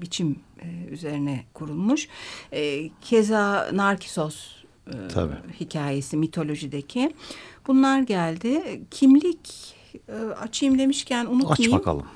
biçim 0.00 0.36
e, 0.62 0.84
üzerine 0.90 1.44
kurulmuş. 1.54 2.08
E, 2.52 2.90
keza 3.00 3.70
Narkisos 3.72 4.56
e, 4.86 4.92
hikayesi 5.60 6.16
mitolojideki. 6.16 7.14
Bunlar 7.66 8.00
geldi. 8.00 8.80
Kimlik 8.90 9.74
e, 10.08 10.12
açayım 10.14 10.78
demişken 10.78 11.26
unutmayayım. 11.26 11.74
Aç 11.74 11.80
bakalım. 11.80 12.06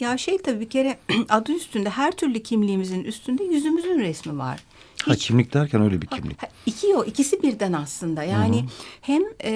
Ya 0.00 0.18
şey 0.18 0.38
tabii 0.38 0.60
bir 0.60 0.68
kere 0.70 0.98
adı 1.28 1.52
üstünde 1.52 1.90
her 1.90 2.12
türlü 2.12 2.42
kimliğimizin 2.42 3.04
üstünde 3.04 3.44
yüzümüzün 3.44 3.98
resmi 3.98 4.38
var. 4.38 4.64
Ha 5.04 5.14
kimlik 5.14 5.54
derken 5.54 5.82
öyle 5.82 6.02
bir 6.02 6.06
kimlik. 6.06 6.42
Ha, 6.42 6.48
iki 6.66 6.94
o 6.96 7.04
ikisi 7.04 7.42
birden 7.42 7.72
aslında. 7.72 8.22
Yani 8.22 8.56
Hı 8.56 8.64
-hı. 8.64 8.68
hem 9.00 9.22
e, 9.44 9.52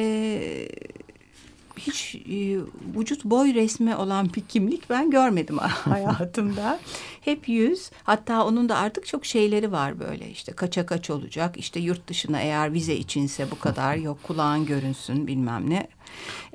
hiç 1.78 2.14
e, 2.14 2.58
vücut 2.98 3.24
boy 3.24 3.54
resmi 3.54 3.96
olan 3.96 4.30
bir 4.36 4.40
kimlik 4.40 4.90
ben 4.90 5.10
görmedim 5.10 5.58
hayatımda. 5.58 6.78
Hep 7.20 7.48
yüz. 7.48 7.90
Hatta 8.02 8.46
onun 8.46 8.68
da 8.68 8.76
artık 8.76 9.06
çok 9.06 9.26
şeyleri 9.26 9.72
var 9.72 10.00
böyle 10.00 10.30
işte 10.30 10.52
kaça 10.52 10.86
kaç 10.86 11.10
olacak. 11.10 11.56
İşte 11.56 11.80
yurt 11.80 12.08
dışına 12.08 12.40
eğer 12.40 12.72
vize 12.72 12.94
içinse 12.94 13.50
bu 13.50 13.58
kadar 13.58 13.96
yok 13.96 14.22
kulağın 14.22 14.66
görünsün 14.66 15.26
bilmem 15.26 15.70
ne. 15.70 15.88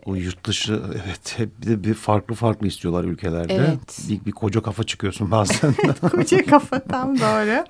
O 0.06 0.16
yurt 0.16 0.48
dışı 0.48 0.82
evet 1.04 1.40
hep 1.40 1.62
bir 1.62 1.68
de 1.68 1.84
bir 1.84 1.94
farklı 1.94 2.36
farklı 2.36 2.68
istiyorlar 2.68 3.04
ülkelerde. 3.04 3.54
Evet. 3.54 4.00
Bir, 4.10 4.26
bir 4.26 4.32
koca 4.32 4.62
kafa 4.62 4.84
çıkıyorsun 4.84 5.32
bazen. 5.32 5.74
koca 6.12 6.46
kafa 6.46 6.80
tam 6.80 7.20
doğru. 7.20 7.66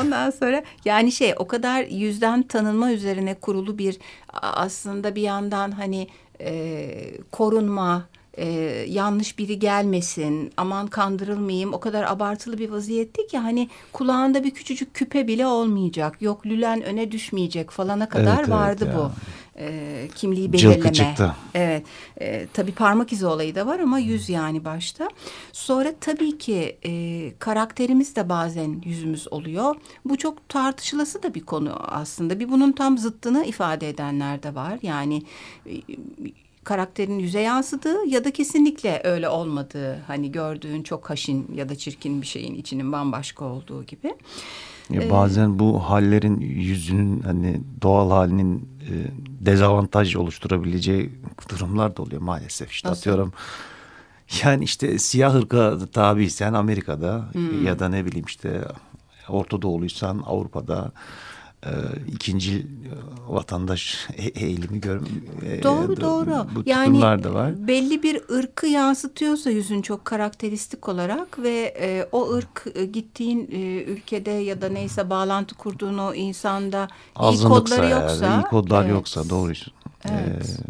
Ondan 0.00 0.30
sonra 0.30 0.62
yani 0.84 1.12
şey 1.12 1.34
o 1.38 1.46
kadar 1.46 1.84
yüzden 1.84 2.42
tanınma 2.42 2.92
üzerine 2.92 3.34
kurulu 3.34 3.78
bir 3.78 3.98
aslında 4.42 5.14
bir 5.14 5.22
yandan 5.22 5.70
hani 5.70 6.08
e, 6.40 6.94
korunma 7.32 8.08
e, 8.38 8.44
yanlış 8.88 9.38
biri 9.38 9.58
gelmesin, 9.58 10.52
aman 10.56 10.86
kandırılmayayım 10.86 11.74
o 11.74 11.80
kadar 11.80 12.04
abartılı 12.04 12.58
bir 12.58 12.70
vaziyette 12.70 13.26
ki 13.26 13.38
hani 13.38 13.68
kulağında 13.92 14.44
bir 14.44 14.50
küçücük 14.50 14.94
küpe 14.94 15.26
bile 15.26 15.46
olmayacak. 15.46 16.22
Yok 16.22 16.46
lülen 16.46 16.82
öne 16.82 17.12
düşmeyecek 17.12 17.70
falana 17.70 18.08
kadar 18.08 18.38
evet, 18.38 18.50
vardı 18.50 18.84
evet 18.86 18.96
bu. 18.96 19.10
E, 19.60 20.08
kimliği 20.14 20.52
belirleme. 20.52 20.92
çıktı. 20.92 21.34
Evet. 21.54 21.86
E, 22.20 22.46
tabii 22.52 22.72
parmak 22.72 23.12
izi 23.12 23.26
olayı 23.26 23.54
da 23.54 23.66
var 23.66 23.78
ama 23.78 23.98
yüz 23.98 24.28
yani 24.28 24.64
başta. 24.64 25.08
Sonra 25.52 25.92
tabii 26.00 26.38
ki 26.38 26.78
e, 26.86 27.32
karakterimiz 27.38 28.16
de 28.16 28.28
bazen 28.28 28.82
yüzümüz 28.84 29.32
oluyor. 29.32 29.76
Bu 30.04 30.16
çok 30.16 30.48
tartışılası 30.48 31.22
da 31.22 31.34
bir 31.34 31.40
konu 31.40 31.76
aslında. 31.80 32.40
Bir 32.40 32.50
bunun 32.50 32.72
tam 32.72 32.98
zıttını 32.98 33.44
ifade 33.44 33.88
edenler 33.88 34.42
de 34.42 34.54
var. 34.54 34.78
Yani 34.82 35.22
e, 35.66 35.72
karakterin 36.64 37.18
yüze 37.18 37.40
yansıdığı 37.40 38.06
ya 38.06 38.24
da 38.24 38.30
kesinlikle 38.30 39.00
öyle 39.04 39.28
olmadığı 39.28 39.98
hani 40.06 40.32
gördüğün 40.32 40.82
çok 40.82 41.10
haşin 41.10 41.46
ya 41.54 41.68
da 41.68 41.74
çirkin 41.74 42.22
bir 42.22 42.26
şeyin 42.26 42.54
içinin 42.54 42.92
bambaşka 42.92 43.44
olduğu 43.44 43.84
gibi. 43.84 44.14
Ya 44.90 45.02
ee, 45.02 45.10
bazen 45.10 45.58
bu 45.58 45.78
hallerin 45.78 46.40
yüzünün 46.40 47.20
hani 47.20 47.60
doğal 47.82 48.10
halinin 48.10 48.68
e, 48.80 48.92
dezavantaj 49.40 50.16
oluşturabileceği 50.16 51.12
durumlar 51.48 51.96
da 51.96 52.02
oluyor 52.02 52.22
maalesef. 52.22 52.72
İşte 52.72 52.88
Nasıl? 52.88 53.00
atıyorum 53.00 53.32
yani 54.44 54.64
işte 54.64 54.98
siyah 54.98 55.34
ırka 55.34 55.78
tabiysen 55.92 56.52
Amerika'da 56.52 57.28
hmm. 57.32 57.66
ya 57.66 57.78
da 57.78 57.88
ne 57.88 58.06
bileyim 58.06 58.26
işte 58.26 58.64
Orta 59.28 59.62
Doğuluysan 59.62 60.22
Avrupa'da 60.26 60.92
e, 61.66 61.70
ikinci 62.12 62.58
e, 62.58 62.64
vatandaş 63.28 64.08
e, 64.16 64.22
eğilimi 64.22 64.80
gör. 64.80 65.00
E, 65.46 65.62
doğru 65.62 65.92
e, 65.92 66.00
doğru. 66.00 66.46
Bu 66.54 66.62
yani 66.66 67.00
da 67.00 67.34
var. 67.34 67.68
belli 67.68 68.02
bir 68.02 68.22
ırkı 68.30 68.66
yansıtıyorsa 68.66 69.50
yüzün 69.50 69.82
çok 69.82 70.04
karakteristik 70.04 70.88
olarak 70.88 71.38
ve 71.38 71.74
e, 71.80 72.08
o 72.12 72.30
ırk 72.30 72.66
e, 72.74 72.84
gittiğin 72.84 73.48
e, 73.52 73.82
ülkede 73.82 74.30
ya 74.30 74.60
da 74.60 74.68
neyse 74.68 75.10
bağlantı 75.10 75.54
kurduğun 75.54 75.98
o 75.98 76.14
insanda 76.14 76.88
Azınlıksa 77.16 77.46
iyi 77.46 77.58
kodları 77.58 77.90
yoksa. 77.90 78.26
Yani, 78.26 78.42
iyi 78.42 78.44
kodlar 78.44 78.82
evet. 78.84 78.92
yoksa 78.92 79.30
doğru. 79.30 79.52
Evet. 80.04 80.60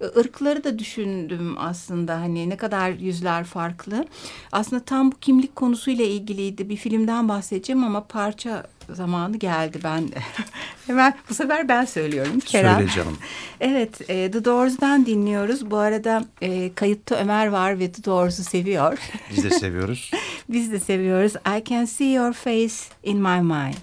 Ee, 0.00 0.20
ırkları 0.20 0.64
da 0.64 0.78
düşündüm 0.78 1.54
aslında 1.58 2.20
hani 2.20 2.48
ne 2.48 2.56
kadar 2.56 2.90
yüzler 2.90 3.44
farklı. 3.44 4.06
Aslında 4.52 4.84
tam 4.84 5.12
bu 5.12 5.16
kimlik 5.20 5.56
konusuyla 5.56 6.04
ilgiliydi. 6.04 6.68
Bir 6.68 6.76
filmden 6.76 7.28
bahsedeceğim 7.28 7.84
ama 7.84 8.04
parça 8.04 8.66
zamanı 8.90 9.36
geldi 9.36 9.78
ben. 9.84 10.08
Hemen 10.86 11.14
bu 11.30 11.34
sefer 11.34 11.68
ben 11.68 11.84
söylüyorum 11.84 12.40
Kerem. 12.40 12.76
Söyle 12.76 12.90
canım. 12.90 13.18
Evet 13.60 14.10
e, 14.10 14.30
The 14.30 14.44
Doors'dan 14.44 15.06
dinliyoruz. 15.06 15.70
Bu 15.70 15.76
arada 15.76 16.24
e, 16.42 16.74
kayıtta 16.74 17.16
Ömer 17.16 17.46
var 17.46 17.78
ve 17.78 17.92
The 17.92 18.04
Doors'u 18.04 18.44
seviyor. 18.44 18.98
Biz 19.30 19.44
de 19.44 19.50
seviyoruz. 19.58 20.10
Biz 20.48 20.72
de 20.72 20.80
seviyoruz. 20.80 21.32
I 21.58 21.64
can 21.68 21.84
see 21.84 22.12
your 22.12 22.32
face 22.32 22.74
in 23.02 23.18
my 23.18 23.40
mind. 23.40 23.74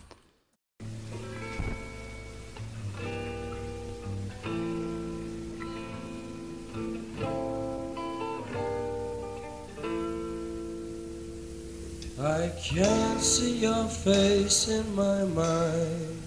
I 12.24 12.52
can't 12.62 13.20
see 13.20 13.58
your 13.58 13.86
face 13.86 14.68
in 14.68 14.94
my 14.94 15.24
mind. 15.24 16.22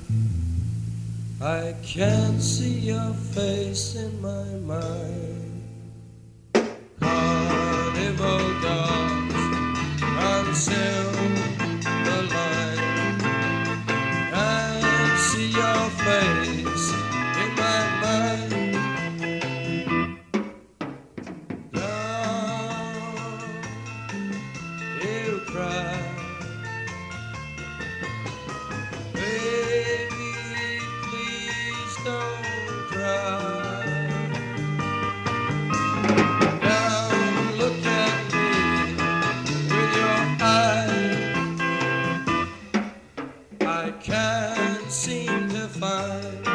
I 1.41 1.77
can't 1.85 2.43
see 2.43 2.81
your 2.81 3.15
face 3.33 3.95
in 3.95 4.21
my 4.21 4.45
mind. 4.67 5.63
Carnival 6.99 8.61
dogs 8.61 9.35
until 10.19 11.13
the 11.13 11.14
can't 44.15 44.93
seem 44.93 45.49
to 45.49 45.67
find. 45.67 46.54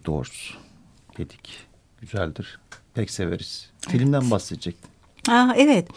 Sevgili 0.00 0.04
Doors 0.04 0.50
dedik. 1.18 1.58
Güzeldir. 2.00 2.58
Pek 2.94 3.10
severiz. 3.10 3.70
Evet. 3.86 3.98
Filmden 3.98 4.30
bahsedecektin. 4.30 4.90
Aa, 5.28 5.54
evet. 5.56 5.88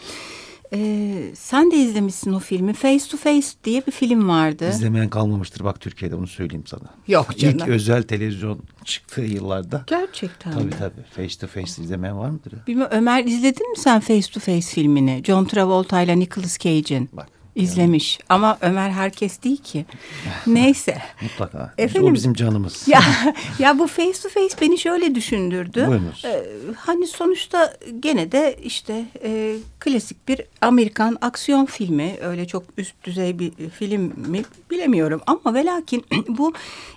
Ee, 0.72 1.30
sen 1.34 1.70
de 1.70 1.76
izlemişsin 1.76 2.32
o 2.32 2.38
filmi. 2.38 2.72
Face 2.72 3.04
to 3.10 3.16
Face 3.16 3.46
diye 3.64 3.82
bir 3.86 3.92
film 3.92 4.28
vardı. 4.28 4.70
İzlemeyen 4.70 5.08
kalmamıştır 5.08 5.64
bak 5.64 5.80
Türkiye'de 5.80 6.14
onu 6.16 6.26
söyleyeyim 6.26 6.66
sana. 6.66 6.94
Yok 7.08 7.38
canım. 7.38 7.56
İlk 7.58 7.68
özel 7.68 8.02
televizyon 8.02 8.60
çıktığı 8.84 9.20
yıllarda. 9.22 9.84
Gerçekten 9.86 10.52
Tabii 10.52 10.64
mi? 10.64 10.70
tabii. 10.78 11.02
Face 11.16 11.38
to 11.38 11.46
Face 11.46 11.82
izlemeyen 11.82 12.18
var 12.18 12.30
mıdır? 12.30 12.52
Bilmiyorum, 12.66 12.96
Ömer 12.96 13.24
izledin 13.24 13.70
mi 13.70 13.76
sen 13.78 14.00
Face 14.00 14.32
to 14.32 14.40
Face 14.40 14.60
filmini? 14.66 15.22
John 15.26 15.44
Travolta 15.44 16.02
ile 16.02 16.18
Nicolas 16.18 16.58
Cage'in. 16.58 17.08
Bak 17.12 17.28
İzlemiş 17.56 18.18
yani. 18.20 18.26
ama 18.28 18.58
Ömer 18.60 18.90
herkes 18.90 19.42
değil 19.42 19.62
ki. 19.62 19.86
Neyse. 20.46 20.98
Mutlaka. 21.22 21.74
Efendim, 21.78 22.10
o 22.10 22.14
bizim 22.14 22.34
canımız. 22.34 22.88
Ya, 22.88 23.02
ya 23.58 23.78
bu 23.78 23.86
face 23.86 24.22
to 24.22 24.28
face 24.28 24.56
beni 24.60 24.78
şöyle 24.78 25.14
düşündürdü. 25.14 25.86
Buyurunuz. 25.86 26.24
Ee, 26.24 26.44
hani 26.76 27.06
sonuçta 27.06 27.76
gene 28.00 28.32
de 28.32 28.58
işte 28.62 29.04
e, 29.22 29.56
klasik 29.80 30.28
bir 30.28 30.40
Amerikan 30.60 31.18
aksiyon 31.20 31.66
filmi. 31.66 32.16
Öyle 32.22 32.46
çok 32.46 32.62
üst 32.76 33.04
düzey 33.04 33.38
bir 33.38 33.52
film 33.70 34.02
mi 34.16 34.42
bilemiyorum. 34.70 35.20
Ama 35.26 35.54
ve 35.54 35.64
lakin 35.64 36.04
bu 36.28 36.52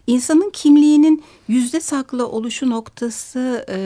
insanın 0.08 0.50
kimliğinin 0.50 1.24
yüzde 1.48 1.80
saklı 1.80 2.28
oluşu 2.28 2.70
noktası 2.70 3.66
e, 3.70 3.78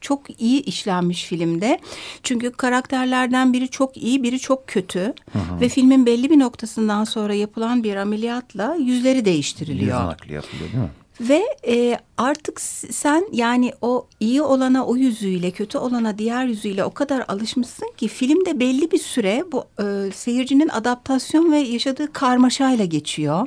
çok 0.00 0.40
iyi 0.40 0.62
işlenmiş 0.62 1.24
filmde. 1.24 1.78
Çünkü 2.22 2.50
karakterlerden 2.50 3.52
biri 3.52 3.68
çok 3.68 3.96
iyi, 3.96 4.22
biri 4.22 4.38
çok 4.40 4.66
kötü. 4.66 5.00
Hı 5.32 5.38
hı. 5.38 5.60
Ve 5.60 5.68
filmin 5.82 6.06
belli 6.06 6.30
bir 6.30 6.38
noktasından 6.38 7.04
sonra 7.04 7.34
yapılan 7.34 7.84
bir 7.84 7.96
ameliyatla 7.96 8.74
yüzleri 8.74 9.24
değiştiriliyor. 9.24 10.00
Yüz 10.00 10.08
nakli 10.08 10.34
yapılıyor 10.34 10.72
değil 10.72 10.84
mi? 10.84 10.90
Ve 11.20 11.42
e, 11.66 11.98
artık 12.22 12.60
sen 12.60 13.24
yani 13.32 13.72
o 13.80 14.06
iyi 14.20 14.42
olana 14.42 14.86
o 14.86 14.96
yüzüyle 14.96 15.50
kötü 15.50 15.78
olana 15.78 16.18
diğer 16.18 16.46
yüzüyle 16.46 16.84
o 16.84 16.90
kadar 16.90 17.24
alışmışsın 17.28 17.92
ki 17.96 18.08
filmde 18.08 18.60
belli 18.60 18.90
bir 18.90 18.98
süre 18.98 19.44
bu 19.52 19.64
e, 19.82 20.12
seyircinin 20.12 20.68
adaptasyon 20.68 21.52
ve 21.52 21.58
yaşadığı 21.58 22.12
karmaşayla 22.12 22.84
geçiyor. 22.84 23.46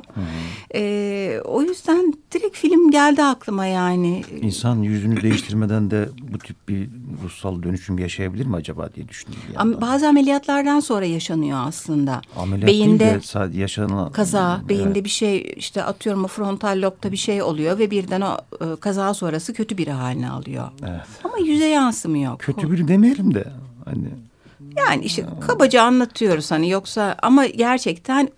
E, 0.74 1.40
o 1.44 1.62
yüzden 1.62 2.14
direkt 2.32 2.56
film 2.56 2.90
geldi 2.90 3.22
aklıma 3.22 3.66
yani. 3.66 4.22
İnsan 4.42 4.82
yüzünü 4.82 5.22
değiştirmeden 5.22 5.90
de 5.90 6.08
bu 6.32 6.38
tip 6.38 6.68
bir 6.68 6.88
ruhsal 7.24 7.62
dönüşüm 7.62 7.98
yaşayabilir 7.98 8.46
mi 8.46 8.56
acaba 8.56 8.90
diye 8.94 9.08
düşündüm. 9.08 9.38
Am 9.56 9.80
bazı 9.80 10.08
ameliyatlardan 10.08 10.80
sonra 10.80 11.04
yaşanıyor 11.04 11.58
aslında. 11.66 12.20
Ameliyat 12.36 12.68
Beyinde 12.68 13.00
değil 13.00 13.52
de 13.52 13.58
yaşanan... 13.58 14.12
Kaza, 14.12 14.62
beyinde 14.68 14.88
evet. 14.92 15.04
bir 15.04 15.10
şey 15.10 15.54
işte 15.56 15.82
atıyorum 15.82 16.26
frontal 16.26 16.82
lobda 16.82 17.12
bir 17.12 17.16
şey 17.16 17.42
oluyor 17.42 17.78
ve 17.78 17.90
birden 17.90 18.20
o 18.20 18.38
e, 18.60 18.65
kaza 18.80 19.14
sonrası 19.14 19.54
kötü 19.54 19.78
biri 19.78 19.90
haline 19.90 20.30
alıyor. 20.30 20.68
Evet. 20.82 21.00
Ama 21.24 21.38
yüze 21.38 21.66
yansımıyor. 21.66 22.38
Kötü 22.38 22.72
biri 22.72 22.88
demeyelim 22.88 23.34
de 23.34 23.44
hani 23.84 24.08
yani 24.76 25.04
işte 25.04 25.26
kabaca 25.40 25.82
anlatıyoruz 25.82 26.50
hani 26.50 26.70
yoksa 26.70 27.16
ama 27.22 27.46
gerçekten 27.46 28.28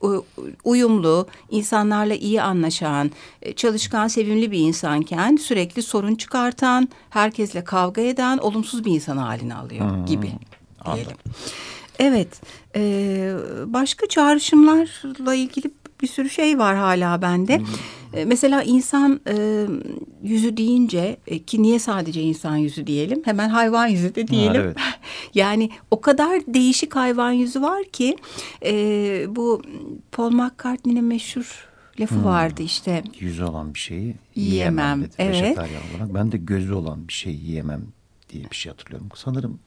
uyumlu, 0.65 1.27
insanlarla 1.51 2.15
iyi 2.15 2.43
anlaşan, 2.43 3.11
e, 3.43 3.53
çalışkan, 3.53 4.09
sevimli 4.09 4.51
bir 4.51 4.59
insanken 4.59 5.37
sürekli 5.37 5.83
sorun 5.83 6.15
çıkartan, 6.15 6.89
herkesle 7.11 7.65
kavga 7.65 8.01
eden, 8.01 8.39
olumsuz 8.39 8.85
bir 8.85 8.91
insan 8.91 9.17
haline 9.17 9.55
alıyor 9.55 9.91
hmm. 9.91 10.07
gibi 10.07 10.33
diyelim. 10.85 11.17
Evet, 11.99 12.41
e, 12.77 13.35
başka 13.67 14.07
çağrışımlarla 14.07 15.35
ilgili 15.35 15.71
bir 16.03 16.07
sürü 16.07 16.31
şey 16.31 16.59
var 16.59 16.77
hala 16.77 17.23
bende. 17.23 17.61
E, 18.15 18.25
mesela 18.25 18.63
insan 18.63 19.21
e, 19.29 19.67
yüzü 20.23 20.57
deyince 20.57 21.17
e, 21.27 21.39
ki 21.39 21.63
niye 21.63 21.79
sadece 21.79 22.23
insan 22.23 22.57
yüzü 22.57 22.87
diyelim 22.87 23.23
hemen 23.25 23.49
hayvan 23.49 23.87
yüzü 23.87 24.15
de 24.15 24.29
diyelim. 24.29 24.61
Ha, 24.61 24.67
evet. 24.67 24.77
yani 25.35 25.71
o 25.91 26.01
kadar 26.01 26.41
değişik 26.47 26.97
hayvan 26.97 27.33
yüzü 27.33 27.63
var 27.63 27.85
ki 27.85 28.17
e, 28.65 28.73
bu 29.29 29.63
Paul 30.13 30.31
McCartney'nin 30.31 31.05
meşhur 31.05 31.69
lafı 32.01 32.15
hmm. 32.15 32.25
vardı 32.25 32.63
işte. 32.63 33.05
Yüzü 33.21 33.45
olan 33.45 33.75
bir 33.75 33.79
şeyi 33.79 34.01
yiyemem, 34.01 34.17
yiyemem 34.35 35.03
dedi. 35.03 35.15
Evet. 35.19 35.43
Vejetaryen 35.43 35.81
olarak. 35.95 36.15
Ben 36.15 36.33
de 36.33 36.37
gözü 36.37 36.73
olan 36.73 37.09
bir 37.09 37.13
şey 37.13 37.35
yiyemem 37.35 37.83
diye 38.29 38.45
bir 38.51 38.57
şey 38.57 38.73
hatırlıyorum. 38.73 39.09
Sanırım 39.15 39.61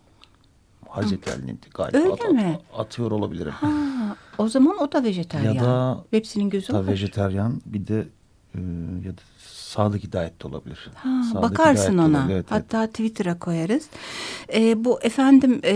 Hazreti 0.92 1.32
Ali'nin 1.32 1.60
galiba 1.74 1.98
Öyle 1.98 2.10
at, 2.12 2.32
mi? 2.32 2.60
atıyor 2.78 3.12
olabilirim. 3.12 3.52
Ha, 3.52 3.68
o 4.38 4.48
zaman 4.48 4.78
o 4.78 4.92
da 4.92 5.04
vejeteryan. 5.04 5.54
Ya 5.54 5.64
da 5.64 6.04
hepsinin 6.12 6.50
gözü 6.50 6.74
var. 6.74 6.88
vejeteryan 6.88 7.62
bir 7.66 7.88
de 7.88 8.08
e, 8.56 8.60
ya 9.06 9.12
da 9.12 9.22
Sadık 9.38 10.04
Hidayet 10.04 10.44
de 10.44 10.48
olabilir. 10.48 10.90
Ha, 10.96 11.42
bakarsın 11.42 11.98
ona. 11.98 12.28
Evet, 12.32 12.46
Hatta 12.50 12.80
evet. 12.84 12.90
Twitter'a 12.90 13.40
koyarız. 13.40 13.90
E, 14.54 14.86
bu 14.86 15.00
efendim 15.02 15.62
e, 15.64 15.74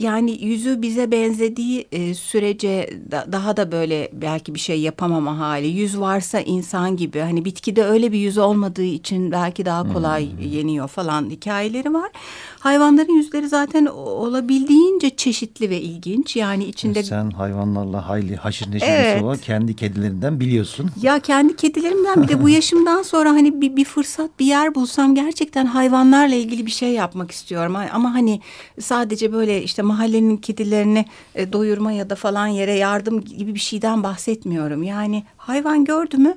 yani 0.00 0.44
yüzü 0.44 0.82
bize 0.82 1.10
benzediği 1.10 1.86
e, 1.92 2.14
sürece 2.14 2.90
da, 3.10 3.26
daha 3.32 3.56
da 3.56 3.72
böyle 3.72 4.10
belki 4.12 4.54
bir 4.54 4.60
şey 4.60 4.80
yapamama 4.80 5.38
hali. 5.38 5.66
Yüz 5.66 6.00
varsa 6.00 6.40
insan 6.40 6.96
gibi 6.96 7.18
hani 7.18 7.44
bitkide 7.44 7.84
öyle 7.84 8.12
bir 8.12 8.18
yüz 8.18 8.38
olmadığı 8.38 8.82
için 8.82 9.32
belki 9.32 9.64
daha 9.64 9.92
kolay 9.92 10.30
hmm. 10.30 10.48
yeniyor 10.48 10.88
falan 10.88 11.30
hikayeleri 11.30 11.94
var. 11.94 12.10
Hayvanların 12.58 13.12
yüzleri 13.12 13.48
zaten 13.48 13.86
olabildiğince 13.86 15.10
çeşitli 15.10 15.70
ve 15.70 15.80
ilginç. 15.80 16.36
Yani 16.36 16.64
içinde... 16.64 17.02
Sen 17.02 17.30
hayvanlarla 17.30 18.08
hayli 18.08 18.36
haşır 18.36 18.72
neşir 18.72 18.86
evet. 18.86 19.22
olan 19.22 19.36
kendi 19.36 19.76
kedilerinden 19.76 20.40
biliyorsun. 20.40 20.90
Ya 21.02 21.20
kendi 21.20 21.56
kedilerimden 21.56 22.22
bir 22.22 22.28
de 22.28 22.42
bu 22.42 22.48
yaşımdan 22.48 23.02
sonra 23.02 23.30
hani 23.30 23.60
bir, 23.60 23.76
bir 23.76 23.84
fırsat 23.84 24.30
bir 24.40 24.46
yer 24.46 24.74
bulsam 24.74 25.14
gerçekten 25.14 25.66
hayvanlarla 25.66 26.34
ilgili 26.34 26.66
bir 26.66 26.70
şey 26.70 26.92
yapmak 26.92 27.30
istiyorum. 27.30 27.76
Ama 27.92 28.14
hani 28.14 28.40
sadece 28.80 29.32
böyle 29.32 29.62
işte 29.62 29.82
mahallenin 29.90 30.36
kedilerini 30.36 31.04
e, 31.34 31.52
doyurma 31.52 31.92
ya 31.92 32.10
da 32.10 32.14
falan 32.14 32.46
yere 32.46 32.72
yardım 32.72 33.20
gibi 33.20 33.54
bir 33.54 33.60
şeyden 33.60 34.02
bahsetmiyorum. 34.02 34.82
Yani 34.82 35.24
hayvan 35.36 35.84
gördü 35.84 36.16
mü 36.16 36.34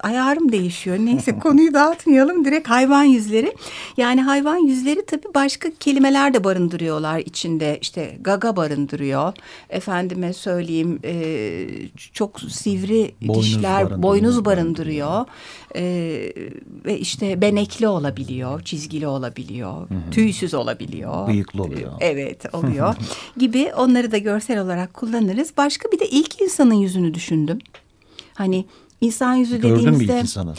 ayarım 0.00 0.52
değişiyor. 0.52 0.98
Neyse 0.98 1.38
konuyu 1.42 1.74
dağıtmayalım. 1.74 2.44
Direkt 2.44 2.70
hayvan 2.70 3.04
yüzleri. 3.04 3.52
Yani 3.96 4.22
hayvan 4.22 4.56
yüzleri 4.56 5.06
tabii 5.06 5.34
başka 5.34 5.70
kelimeler 5.80 6.34
de 6.34 6.44
barındırıyorlar 6.44 7.18
içinde. 7.18 7.78
İşte 7.80 8.18
gaga 8.20 8.56
barındırıyor. 8.56 9.32
Efendime 9.70 10.32
söyleyeyim 10.32 10.98
e, 11.04 11.66
çok 12.12 12.40
sivri 12.40 13.14
boynuz 13.22 13.44
dişler, 13.44 13.72
barındırıyor. 13.72 14.02
boynuz 14.02 14.44
barındırıyor. 14.44 15.26
E, 15.76 15.84
ve 16.84 16.98
işte 16.98 17.40
benekli 17.40 17.88
olabiliyor, 17.88 18.62
çizgili 18.62 19.06
olabiliyor, 19.06 19.72
hı 19.72 19.94
hı. 19.94 20.10
tüysüz 20.10 20.54
olabiliyor. 20.54 21.28
Bıyıklı 21.28 21.62
oluyor. 21.62 21.92
Evet 22.00 22.54
oluyor 22.54 22.94
gibi 23.36 23.72
onları 23.76 24.12
da 24.12 24.18
görsel 24.18 24.60
olarak 24.60 24.94
kullanırız. 24.94 25.52
Başka 25.56 25.92
bir 25.92 25.98
de 25.98 26.08
ilk 26.08 26.40
insanın 26.40 26.74
yüzünü 26.74 27.14
düşündüm. 27.14 27.58
Hani 28.34 28.64
İnsan 29.04 29.34
yüzü 29.34 29.60
Gördün 29.60 29.76
dediğimizde... 29.76 30.04
Gördün 30.04 30.16
mü 30.16 30.22
insanı? 30.22 30.54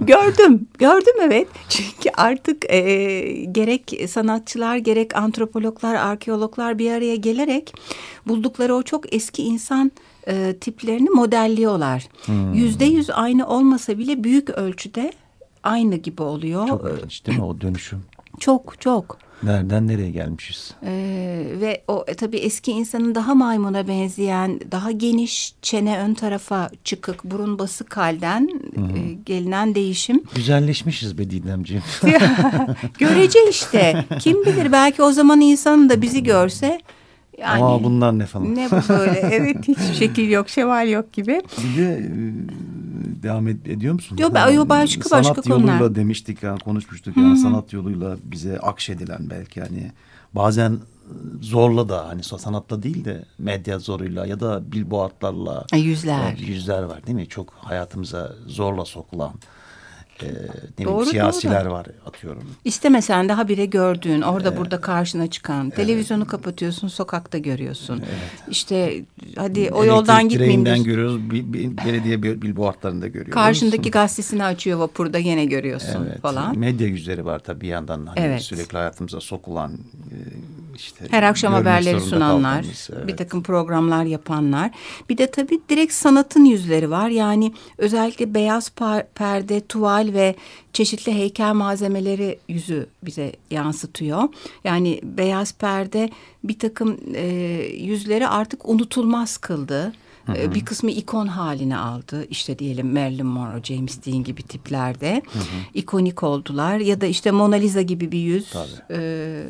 gördüm, 0.06 0.68
gördüm 0.78 1.14
evet. 1.22 1.48
Çünkü 1.68 2.10
artık 2.16 2.72
e, 2.72 3.20
gerek 3.52 4.10
sanatçılar 4.10 4.76
gerek 4.76 5.16
antropologlar, 5.16 5.94
arkeologlar 5.94 6.78
bir 6.78 6.92
araya 6.92 7.16
gelerek 7.16 7.74
buldukları 8.26 8.74
o 8.74 8.82
çok 8.82 9.14
eski 9.14 9.42
insan 9.42 9.92
e, 10.28 10.56
tiplerini 10.60 11.10
modelliyorlar. 11.10 12.08
Hmm. 12.24 12.54
Yüzde 12.54 12.84
yüz 12.84 13.10
aynı 13.10 13.48
olmasa 13.48 13.98
bile 13.98 14.24
büyük 14.24 14.50
ölçüde 14.50 15.12
aynı 15.62 15.96
gibi 15.96 16.22
oluyor. 16.22 16.68
Çok 16.68 16.90
ilginç 16.96 17.26
değil 17.26 17.38
mi 17.38 17.44
o 17.44 17.60
dönüşüm? 17.60 18.02
Çok 18.38 18.80
çok. 18.80 19.18
Nereden 19.42 19.88
nereye 19.88 20.10
gelmişiz? 20.10 20.74
Ee, 20.84 21.44
ve 21.60 21.82
o 21.88 22.04
e, 22.08 22.14
tabii 22.14 22.36
eski 22.36 22.72
insanın 22.72 23.14
daha 23.14 23.34
maymuna 23.34 23.88
benzeyen, 23.88 24.60
daha 24.70 24.90
geniş 24.90 25.54
çene 25.62 25.98
ön 25.98 26.14
tarafa 26.14 26.70
çıkık, 26.84 27.24
burun 27.24 27.58
basık 27.58 27.96
halden 27.96 28.48
e, 28.76 29.12
gelinen 29.26 29.74
değişim. 29.74 30.22
Güzelleşmişiz 30.34 31.18
be 31.18 31.30
Didemciğim. 31.30 31.82
Görece 32.98 33.38
işte. 33.50 34.04
Kim 34.20 34.44
bilir 34.44 34.72
belki 34.72 35.02
o 35.02 35.12
zaman 35.12 35.40
insanın 35.40 35.88
da 35.88 36.02
bizi 36.02 36.22
görse 36.22 36.80
yani, 37.38 37.64
Aa 37.64 37.84
bunlar 37.84 38.18
ne 38.18 38.26
falan. 38.26 38.54
Ne 38.54 38.70
bu 38.70 38.88
böyle 38.88 39.18
evet 39.32 39.68
hiç 39.68 39.78
şekil 39.98 40.30
yok 40.30 40.48
şeval 40.48 40.88
yok 40.88 41.12
gibi. 41.12 41.42
Bir 41.58 41.82
de 41.82 41.92
e, 41.92 42.08
devam 43.22 43.48
ed 43.48 43.66
ediyor 43.66 43.94
musun? 43.94 44.16
Yok 44.16 44.34
ben 44.34 44.50
yo, 44.50 44.68
başka 44.68 45.08
sanat 45.08 45.24
başka 45.24 45.42
konular. 45.42 45.58
Sanat 45.66 45.80
yoluyla 45.80 45.94
demiştik 45.94 46.42
yani 46.42 46.58
konuşmuştuk 46.58 47.16
yani 47.16 47.38
sanat 47.38 47.72
yoluyla 47.72 48.16
bize 48.22 48.58
akşedilen 48.58 49.30
belki 49.30 49.60
hani 49.60 49.92
bazen 50.34 50.78
zorla 51.40 51.88
da 51.88 52.08
hani 52.08 52.22
sanatla 52.22 52.82
değil 52.82 53.04
de 53.04 53.24
medya 53.38 53.78
zoruyla 53.78 54.26
ya 54.26 54.40
da 54.40 54.72
billboardlarla 54.72 55.66
yüzler 55.76 56.36
yüzler 56.36 56.82
var 56.82 57.06
değil 57.06 57.16
mi? 57.16 57.28
Çok 57.28 57.50
hayatımıza 57.50 58.32
zorla 58.46 58.84
sokulan 58.84 59.32
e, 60.22 60.26
ne 60.78 60.84
doğru, 60.84 60.94
bileyim, 60.94 61.10
siyasiler 61.10 61.64
doğru. 61.64 61.72
var 61.72 61.86
atıyorum. 62.06 62.42
İstemesen 62.64 63.28
de 63.28 63.32
habire 63.32 63.66
gördüğün 63.66 64.22
orada 64.22 64.48
evet. 64.48 64.58
burada 64.58 64.80
karşına 64.80 65.30
çıkan 65.30 65.66
evet. 65.66 65.76
televizyonu 65.76 66.26
kapatıyorsun 66.26 66.88
sokakta 66.88 67.38
görüyorsun. 67.38 67.98
Evet. 67.98 68.48
İşte 68.50 69.04
hadi 69.36 69.60
o 69.60 69.62
Elektrik 69.62 69.88
yoldan 69.88 70.28
gitmeyeyim. 70.28 70.66
Elektrik 70.66 70.86
görüyoruz 70.86 71.30
bir, 71.30 71.52
bir, 71.52 71.76
belediye 71.76 72.22
billboardlarında 72.22 73.06
görüyoruz. 73.06 73.34
Karşındaki 73.34 73.90
gazetesini 73.90 74.44
açıyor 74.44 74.78
vapurda 74.78 75.18
yine 75.18 75.44
görüyorsun 75.44 76.06
evet. 76.10 76.20
falan. 76.20 76.58
Medya 76.58 76.86
yüzleri 76.86 77.24
var 77.24 77.38
tabii 77.38 77.60
bir 77.60 77.68
yandan 77.68 78.06
hani 78.06 78.20
evet. 78.20 78.42
sürekli 78.42 78.78
hayatımıza 78.78 79.20
sokulan 79.20 79.72
e, 79.72 80.16
işte 80.78 81.04
her 81.10 81.22
akşam 81.22 81.52
haberleri 81.52 82.00
sunanlar, 82.00 82.64
evet. 82.92 83.08
bir 83.08 83.16
takım 83.16 83.42
programlar 83.42 84.04
yapanlar. 84.04 84.70
Bir 85.08 85.18
de 85.18 85.30
tabii 85.30 85.60
direkt 85.68 85.92
sanatın 85.92 86.44
yüzleri 86.44 86.90
var. 86.90 87.08
Yani 87.08 87.52
özellikle 87.78 88.34
beyaz 88.34 88.70
perde, 89.14 89.60
tuval 89.60 90.10
ve 90.12 90.34
çeşitli 90.72 91.12
heykel 91.14 91.54
malzemeleri 91.54 92.38
yüzü 92.48 92.86
bize 93.02 93.32
yansıtıyor. 93.50 94.22
Yani 94.64 95.00
beyaz 95.02 95.52
perde 95.52 96.10
bir 96.44 96.58
takım 96.58 96.96
e, 97.14 97.26
yüzleri 97.76 98.28
artık 98.28 98.68
unutulmaz 98.68 99.36
kıldı. 99.36 99.92
Hı 100.26 100.32
hı. 100.32 100.54
Bir 100.54 100.64
kısmı 100.64 100.90
ikon 100.90 101.26
haline 101.26 101.76
aldı. 101.76 102.26
İşte 102.30 102.58
diyelim 102.58 102.92
Marilyn 102.92 103.26
Monroe, 103.26 103.62
James 103.62 104.06
Dean 104.06 104.24
gibi 104.24 104.42
tiplerde 104.42 105.22
hı 105.32 105.38
hı. 105.38 105.42
ikonik 105.74 106.22
oldular. 106.22 106.78
Ya 106.78 107.00
da 107.00 107.06
işte 107.06 107.30
Mona 107.30 107.56
Lisa 107.56 107.82
gibi 107.82 108.12
bir 108.12 108.18
yüz. 108.18 108.50
Tabii. 108.50 109.00
E, 109.00 109.42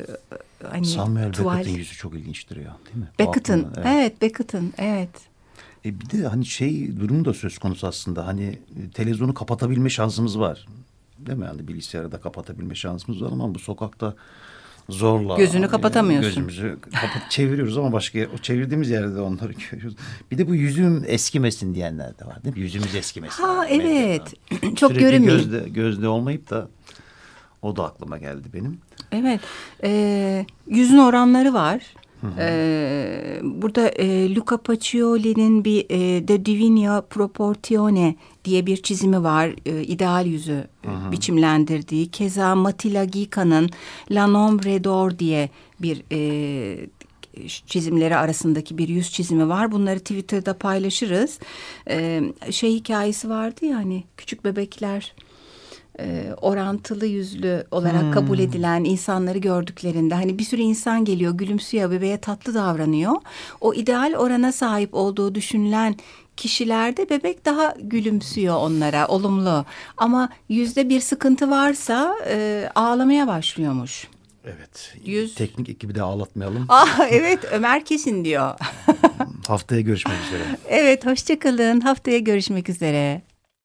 hani 0.71 0.85
Samuel 0.85 1.31
tuval... 1.31 1.57
Beckett'in 1.57 1.77
yüzü 1.77 1.95
çok 1.95 2.13
ilginç 2.13 2.49
duruyor 2.49 2.71
değil 2.85 2.97
mi? 2.97 3.07
Beckett'in 3.19 3.67
evet. 3.75 3.85
evet 3.85 4.21
Beckett'in 4.21 4.73
evet. 4.77 5.09
E 5.85 5.99
bir 5.99 6.09
de 6.09 6.27
hani 6.27 6.45
şey 6.45 6.99
durum 6.99 7.25
da 7.25 7.33
söz 7.33 7.57
konusu 7.57 7.87
aslında. 7.87 8.27
Hani 8.27 8.43
e, 8.43 8.89
televizyonu 8.93 9.33
kapatabilme 9.33 9.89
şansımız 9.89 10.39
var. 10.39 10.67
Değil 11.17 11.37
mi? 11.37 11.45
Yani 11.45 11.67
bilgisayarı 11.67 12.11
da 12.11 12.19
kapatabilme 12.19 12.75
şansımız 12.75 13.21
var 13.21 13.31
ama 13.31 13.55
bu 13.55 13.59
sokakta 13.59 14.15
zorla 14.89 15.37
gözünü 15.37 15.67
kapatamıyorsun. 15.67 16.29
Gözümüzü 16.29 16.77
kapat 16.81 17.21
çeviriyoruz 17.29 17.77
ama 17.77 17.93
başka 17.93 18.19
o 18.19 18.37
çevirdiğimiz 18.37 18.89
yerde 18.89 19.15
de 19.15 19.21
onları 19.21 19.53
görüyoruz. 19.71 19.97
Bir 20.31 20.37
de 20.37 20.47
bu 20.47 20.55
yüzüm 20.55 21.03
eskimesin 21.07 21.75
diyenler 21.75 22.19
de 22.19 22.25
var 22.25 22.43
değil 22.43 22.55
mi? 22.55 22.61
Yüzümüz 22.61 22.95
eskimesin. 22.95 23.43
Ha 23.43 23.67
evet. 23.67 24.33
Çok 24.75 24.95
görünmüyor. 24.95 25.35
Gözde, 25.35 25.69
gözde 25.69 26.07
olmayıp 26.07 26.49
da 26.49 26.69
o 27.61 27.75
da 27.75 27.85
aklıma 27.85 28.17
geldi 28.17 28.47
benim. 28.53 28.79
Evet. 29.11 29.39
E, 29.83 30.45
yüzün 30.67 30.97
oranları 30.97 31.53
var. 31.53 31.93
Ee, 32.37 33.39
burada 33.43 33.89
e, 33.89 34.35
Luca 34.35 34.57
Pacioli'nin 34.57 35.65
bir 35.65 35.85
e, 35.89 36.27
De 36.27 36.45
Divina 36.45 37.01
Proportione 37.01 38.15
diye 38.45 38.65
bir 38.65 38.77
çizimi 38.77 39.23
var. 39.23 39.55
E, 39.65 39.83
ideal 39.83 40.25
yüzü 40.25 40.67
e, 40.85 41.11
biçimlendirdiği. 41.11 42.11
Keza 42.11 42.55
Matilla 42.55 43.03
Gica'nın 43.03 43.69
La 44.11 44.27
Nombre 44.27 44.83
d'Or 44.83 45.19
diye 45.19 45.49
bir 45.79 46.03
e, 46.11 46.89
çizimleri 47.47 48.15
arasındaki 48.15 48.77
bir 48.77 48.87
yüz 48.89 49.11
çizimi 49.11 49.49
var. 49.49 49.71
Bunları 49.71 49.99
Twitter'da 49.99 50.57
paylaşırız. 50.57 51.39
Ee, 51.89 52.21
şey 52.51 52.73
hikayesi 52.73 53.29
vardı 53.29 53.65
ya 53.65 53.77
hani 53.77 54.03
küçük 54.17 54.45
bebekler 54.45 55.13
e, 55.99 56.33
orantılı 56.41 57.05
yüzlü 57.05 57.63
olarak 57.71 58.01
hmm. 58.01 58.11
kabul 58.11 58.39
edilen 58.39 58.83
insanları 58.83 59.37
gördüklerinde 59.37 60.15
hani 60.15 60.39
bir 60.39 60.43
sürü 60.43 60.61
insan 60.61 61.05
geliyor 61.05 61.33
gülümsüyor 61.33 61.91
bebeğe 61.91 62.17
tatlı 62.17 62.53
davranıyor. 62.53 63.13
O 63.61 63.73
ideal 63.73 64.13
orana 64.17 64.51
sahip 64.51 64.93
olduğu 64.93 65.35
düşünülen 65.35 65.95
kişilerde 66.37 67.09
bebek 67.09 67.45
daha 67.45 67.75
gülümsüyor 67.79 68.55
onlara 68.55 69.07
olumlu 69.07 69.65
ama 69.97 70.29
yüzde 70.49 70.89
bir 70.89 71.01
sıkıntı 71.01 71.49
varsa 71.49 72.15
e, 72.27 72.69
ağlamaya 72.75 73.27
başlıyormuş. 73.27 74.07
Evet. 74.45 74.95
Yüz... 75.05 75.35
Teknik 75.35 75.69
ekibi 75.69 75.95
de 75.95 76.01
ağlatmayalım. 76.01 76.65
Ah, 76.69 76.99
evet 77.09 77.39
Ömer 77.51 77.85
kesin 77.85 78.25
diyor. 78.25 78.55
Haftaya 79.47 79.81
görüşmek 79.81 80.17
üzere. 80.27 80.43
Evet 80.67 81.05
hoşçakalın. 81.05 81.79
Haftaya 81.81 82.19
görüşmek 82.19 82.69
üzere. 82.69 83.21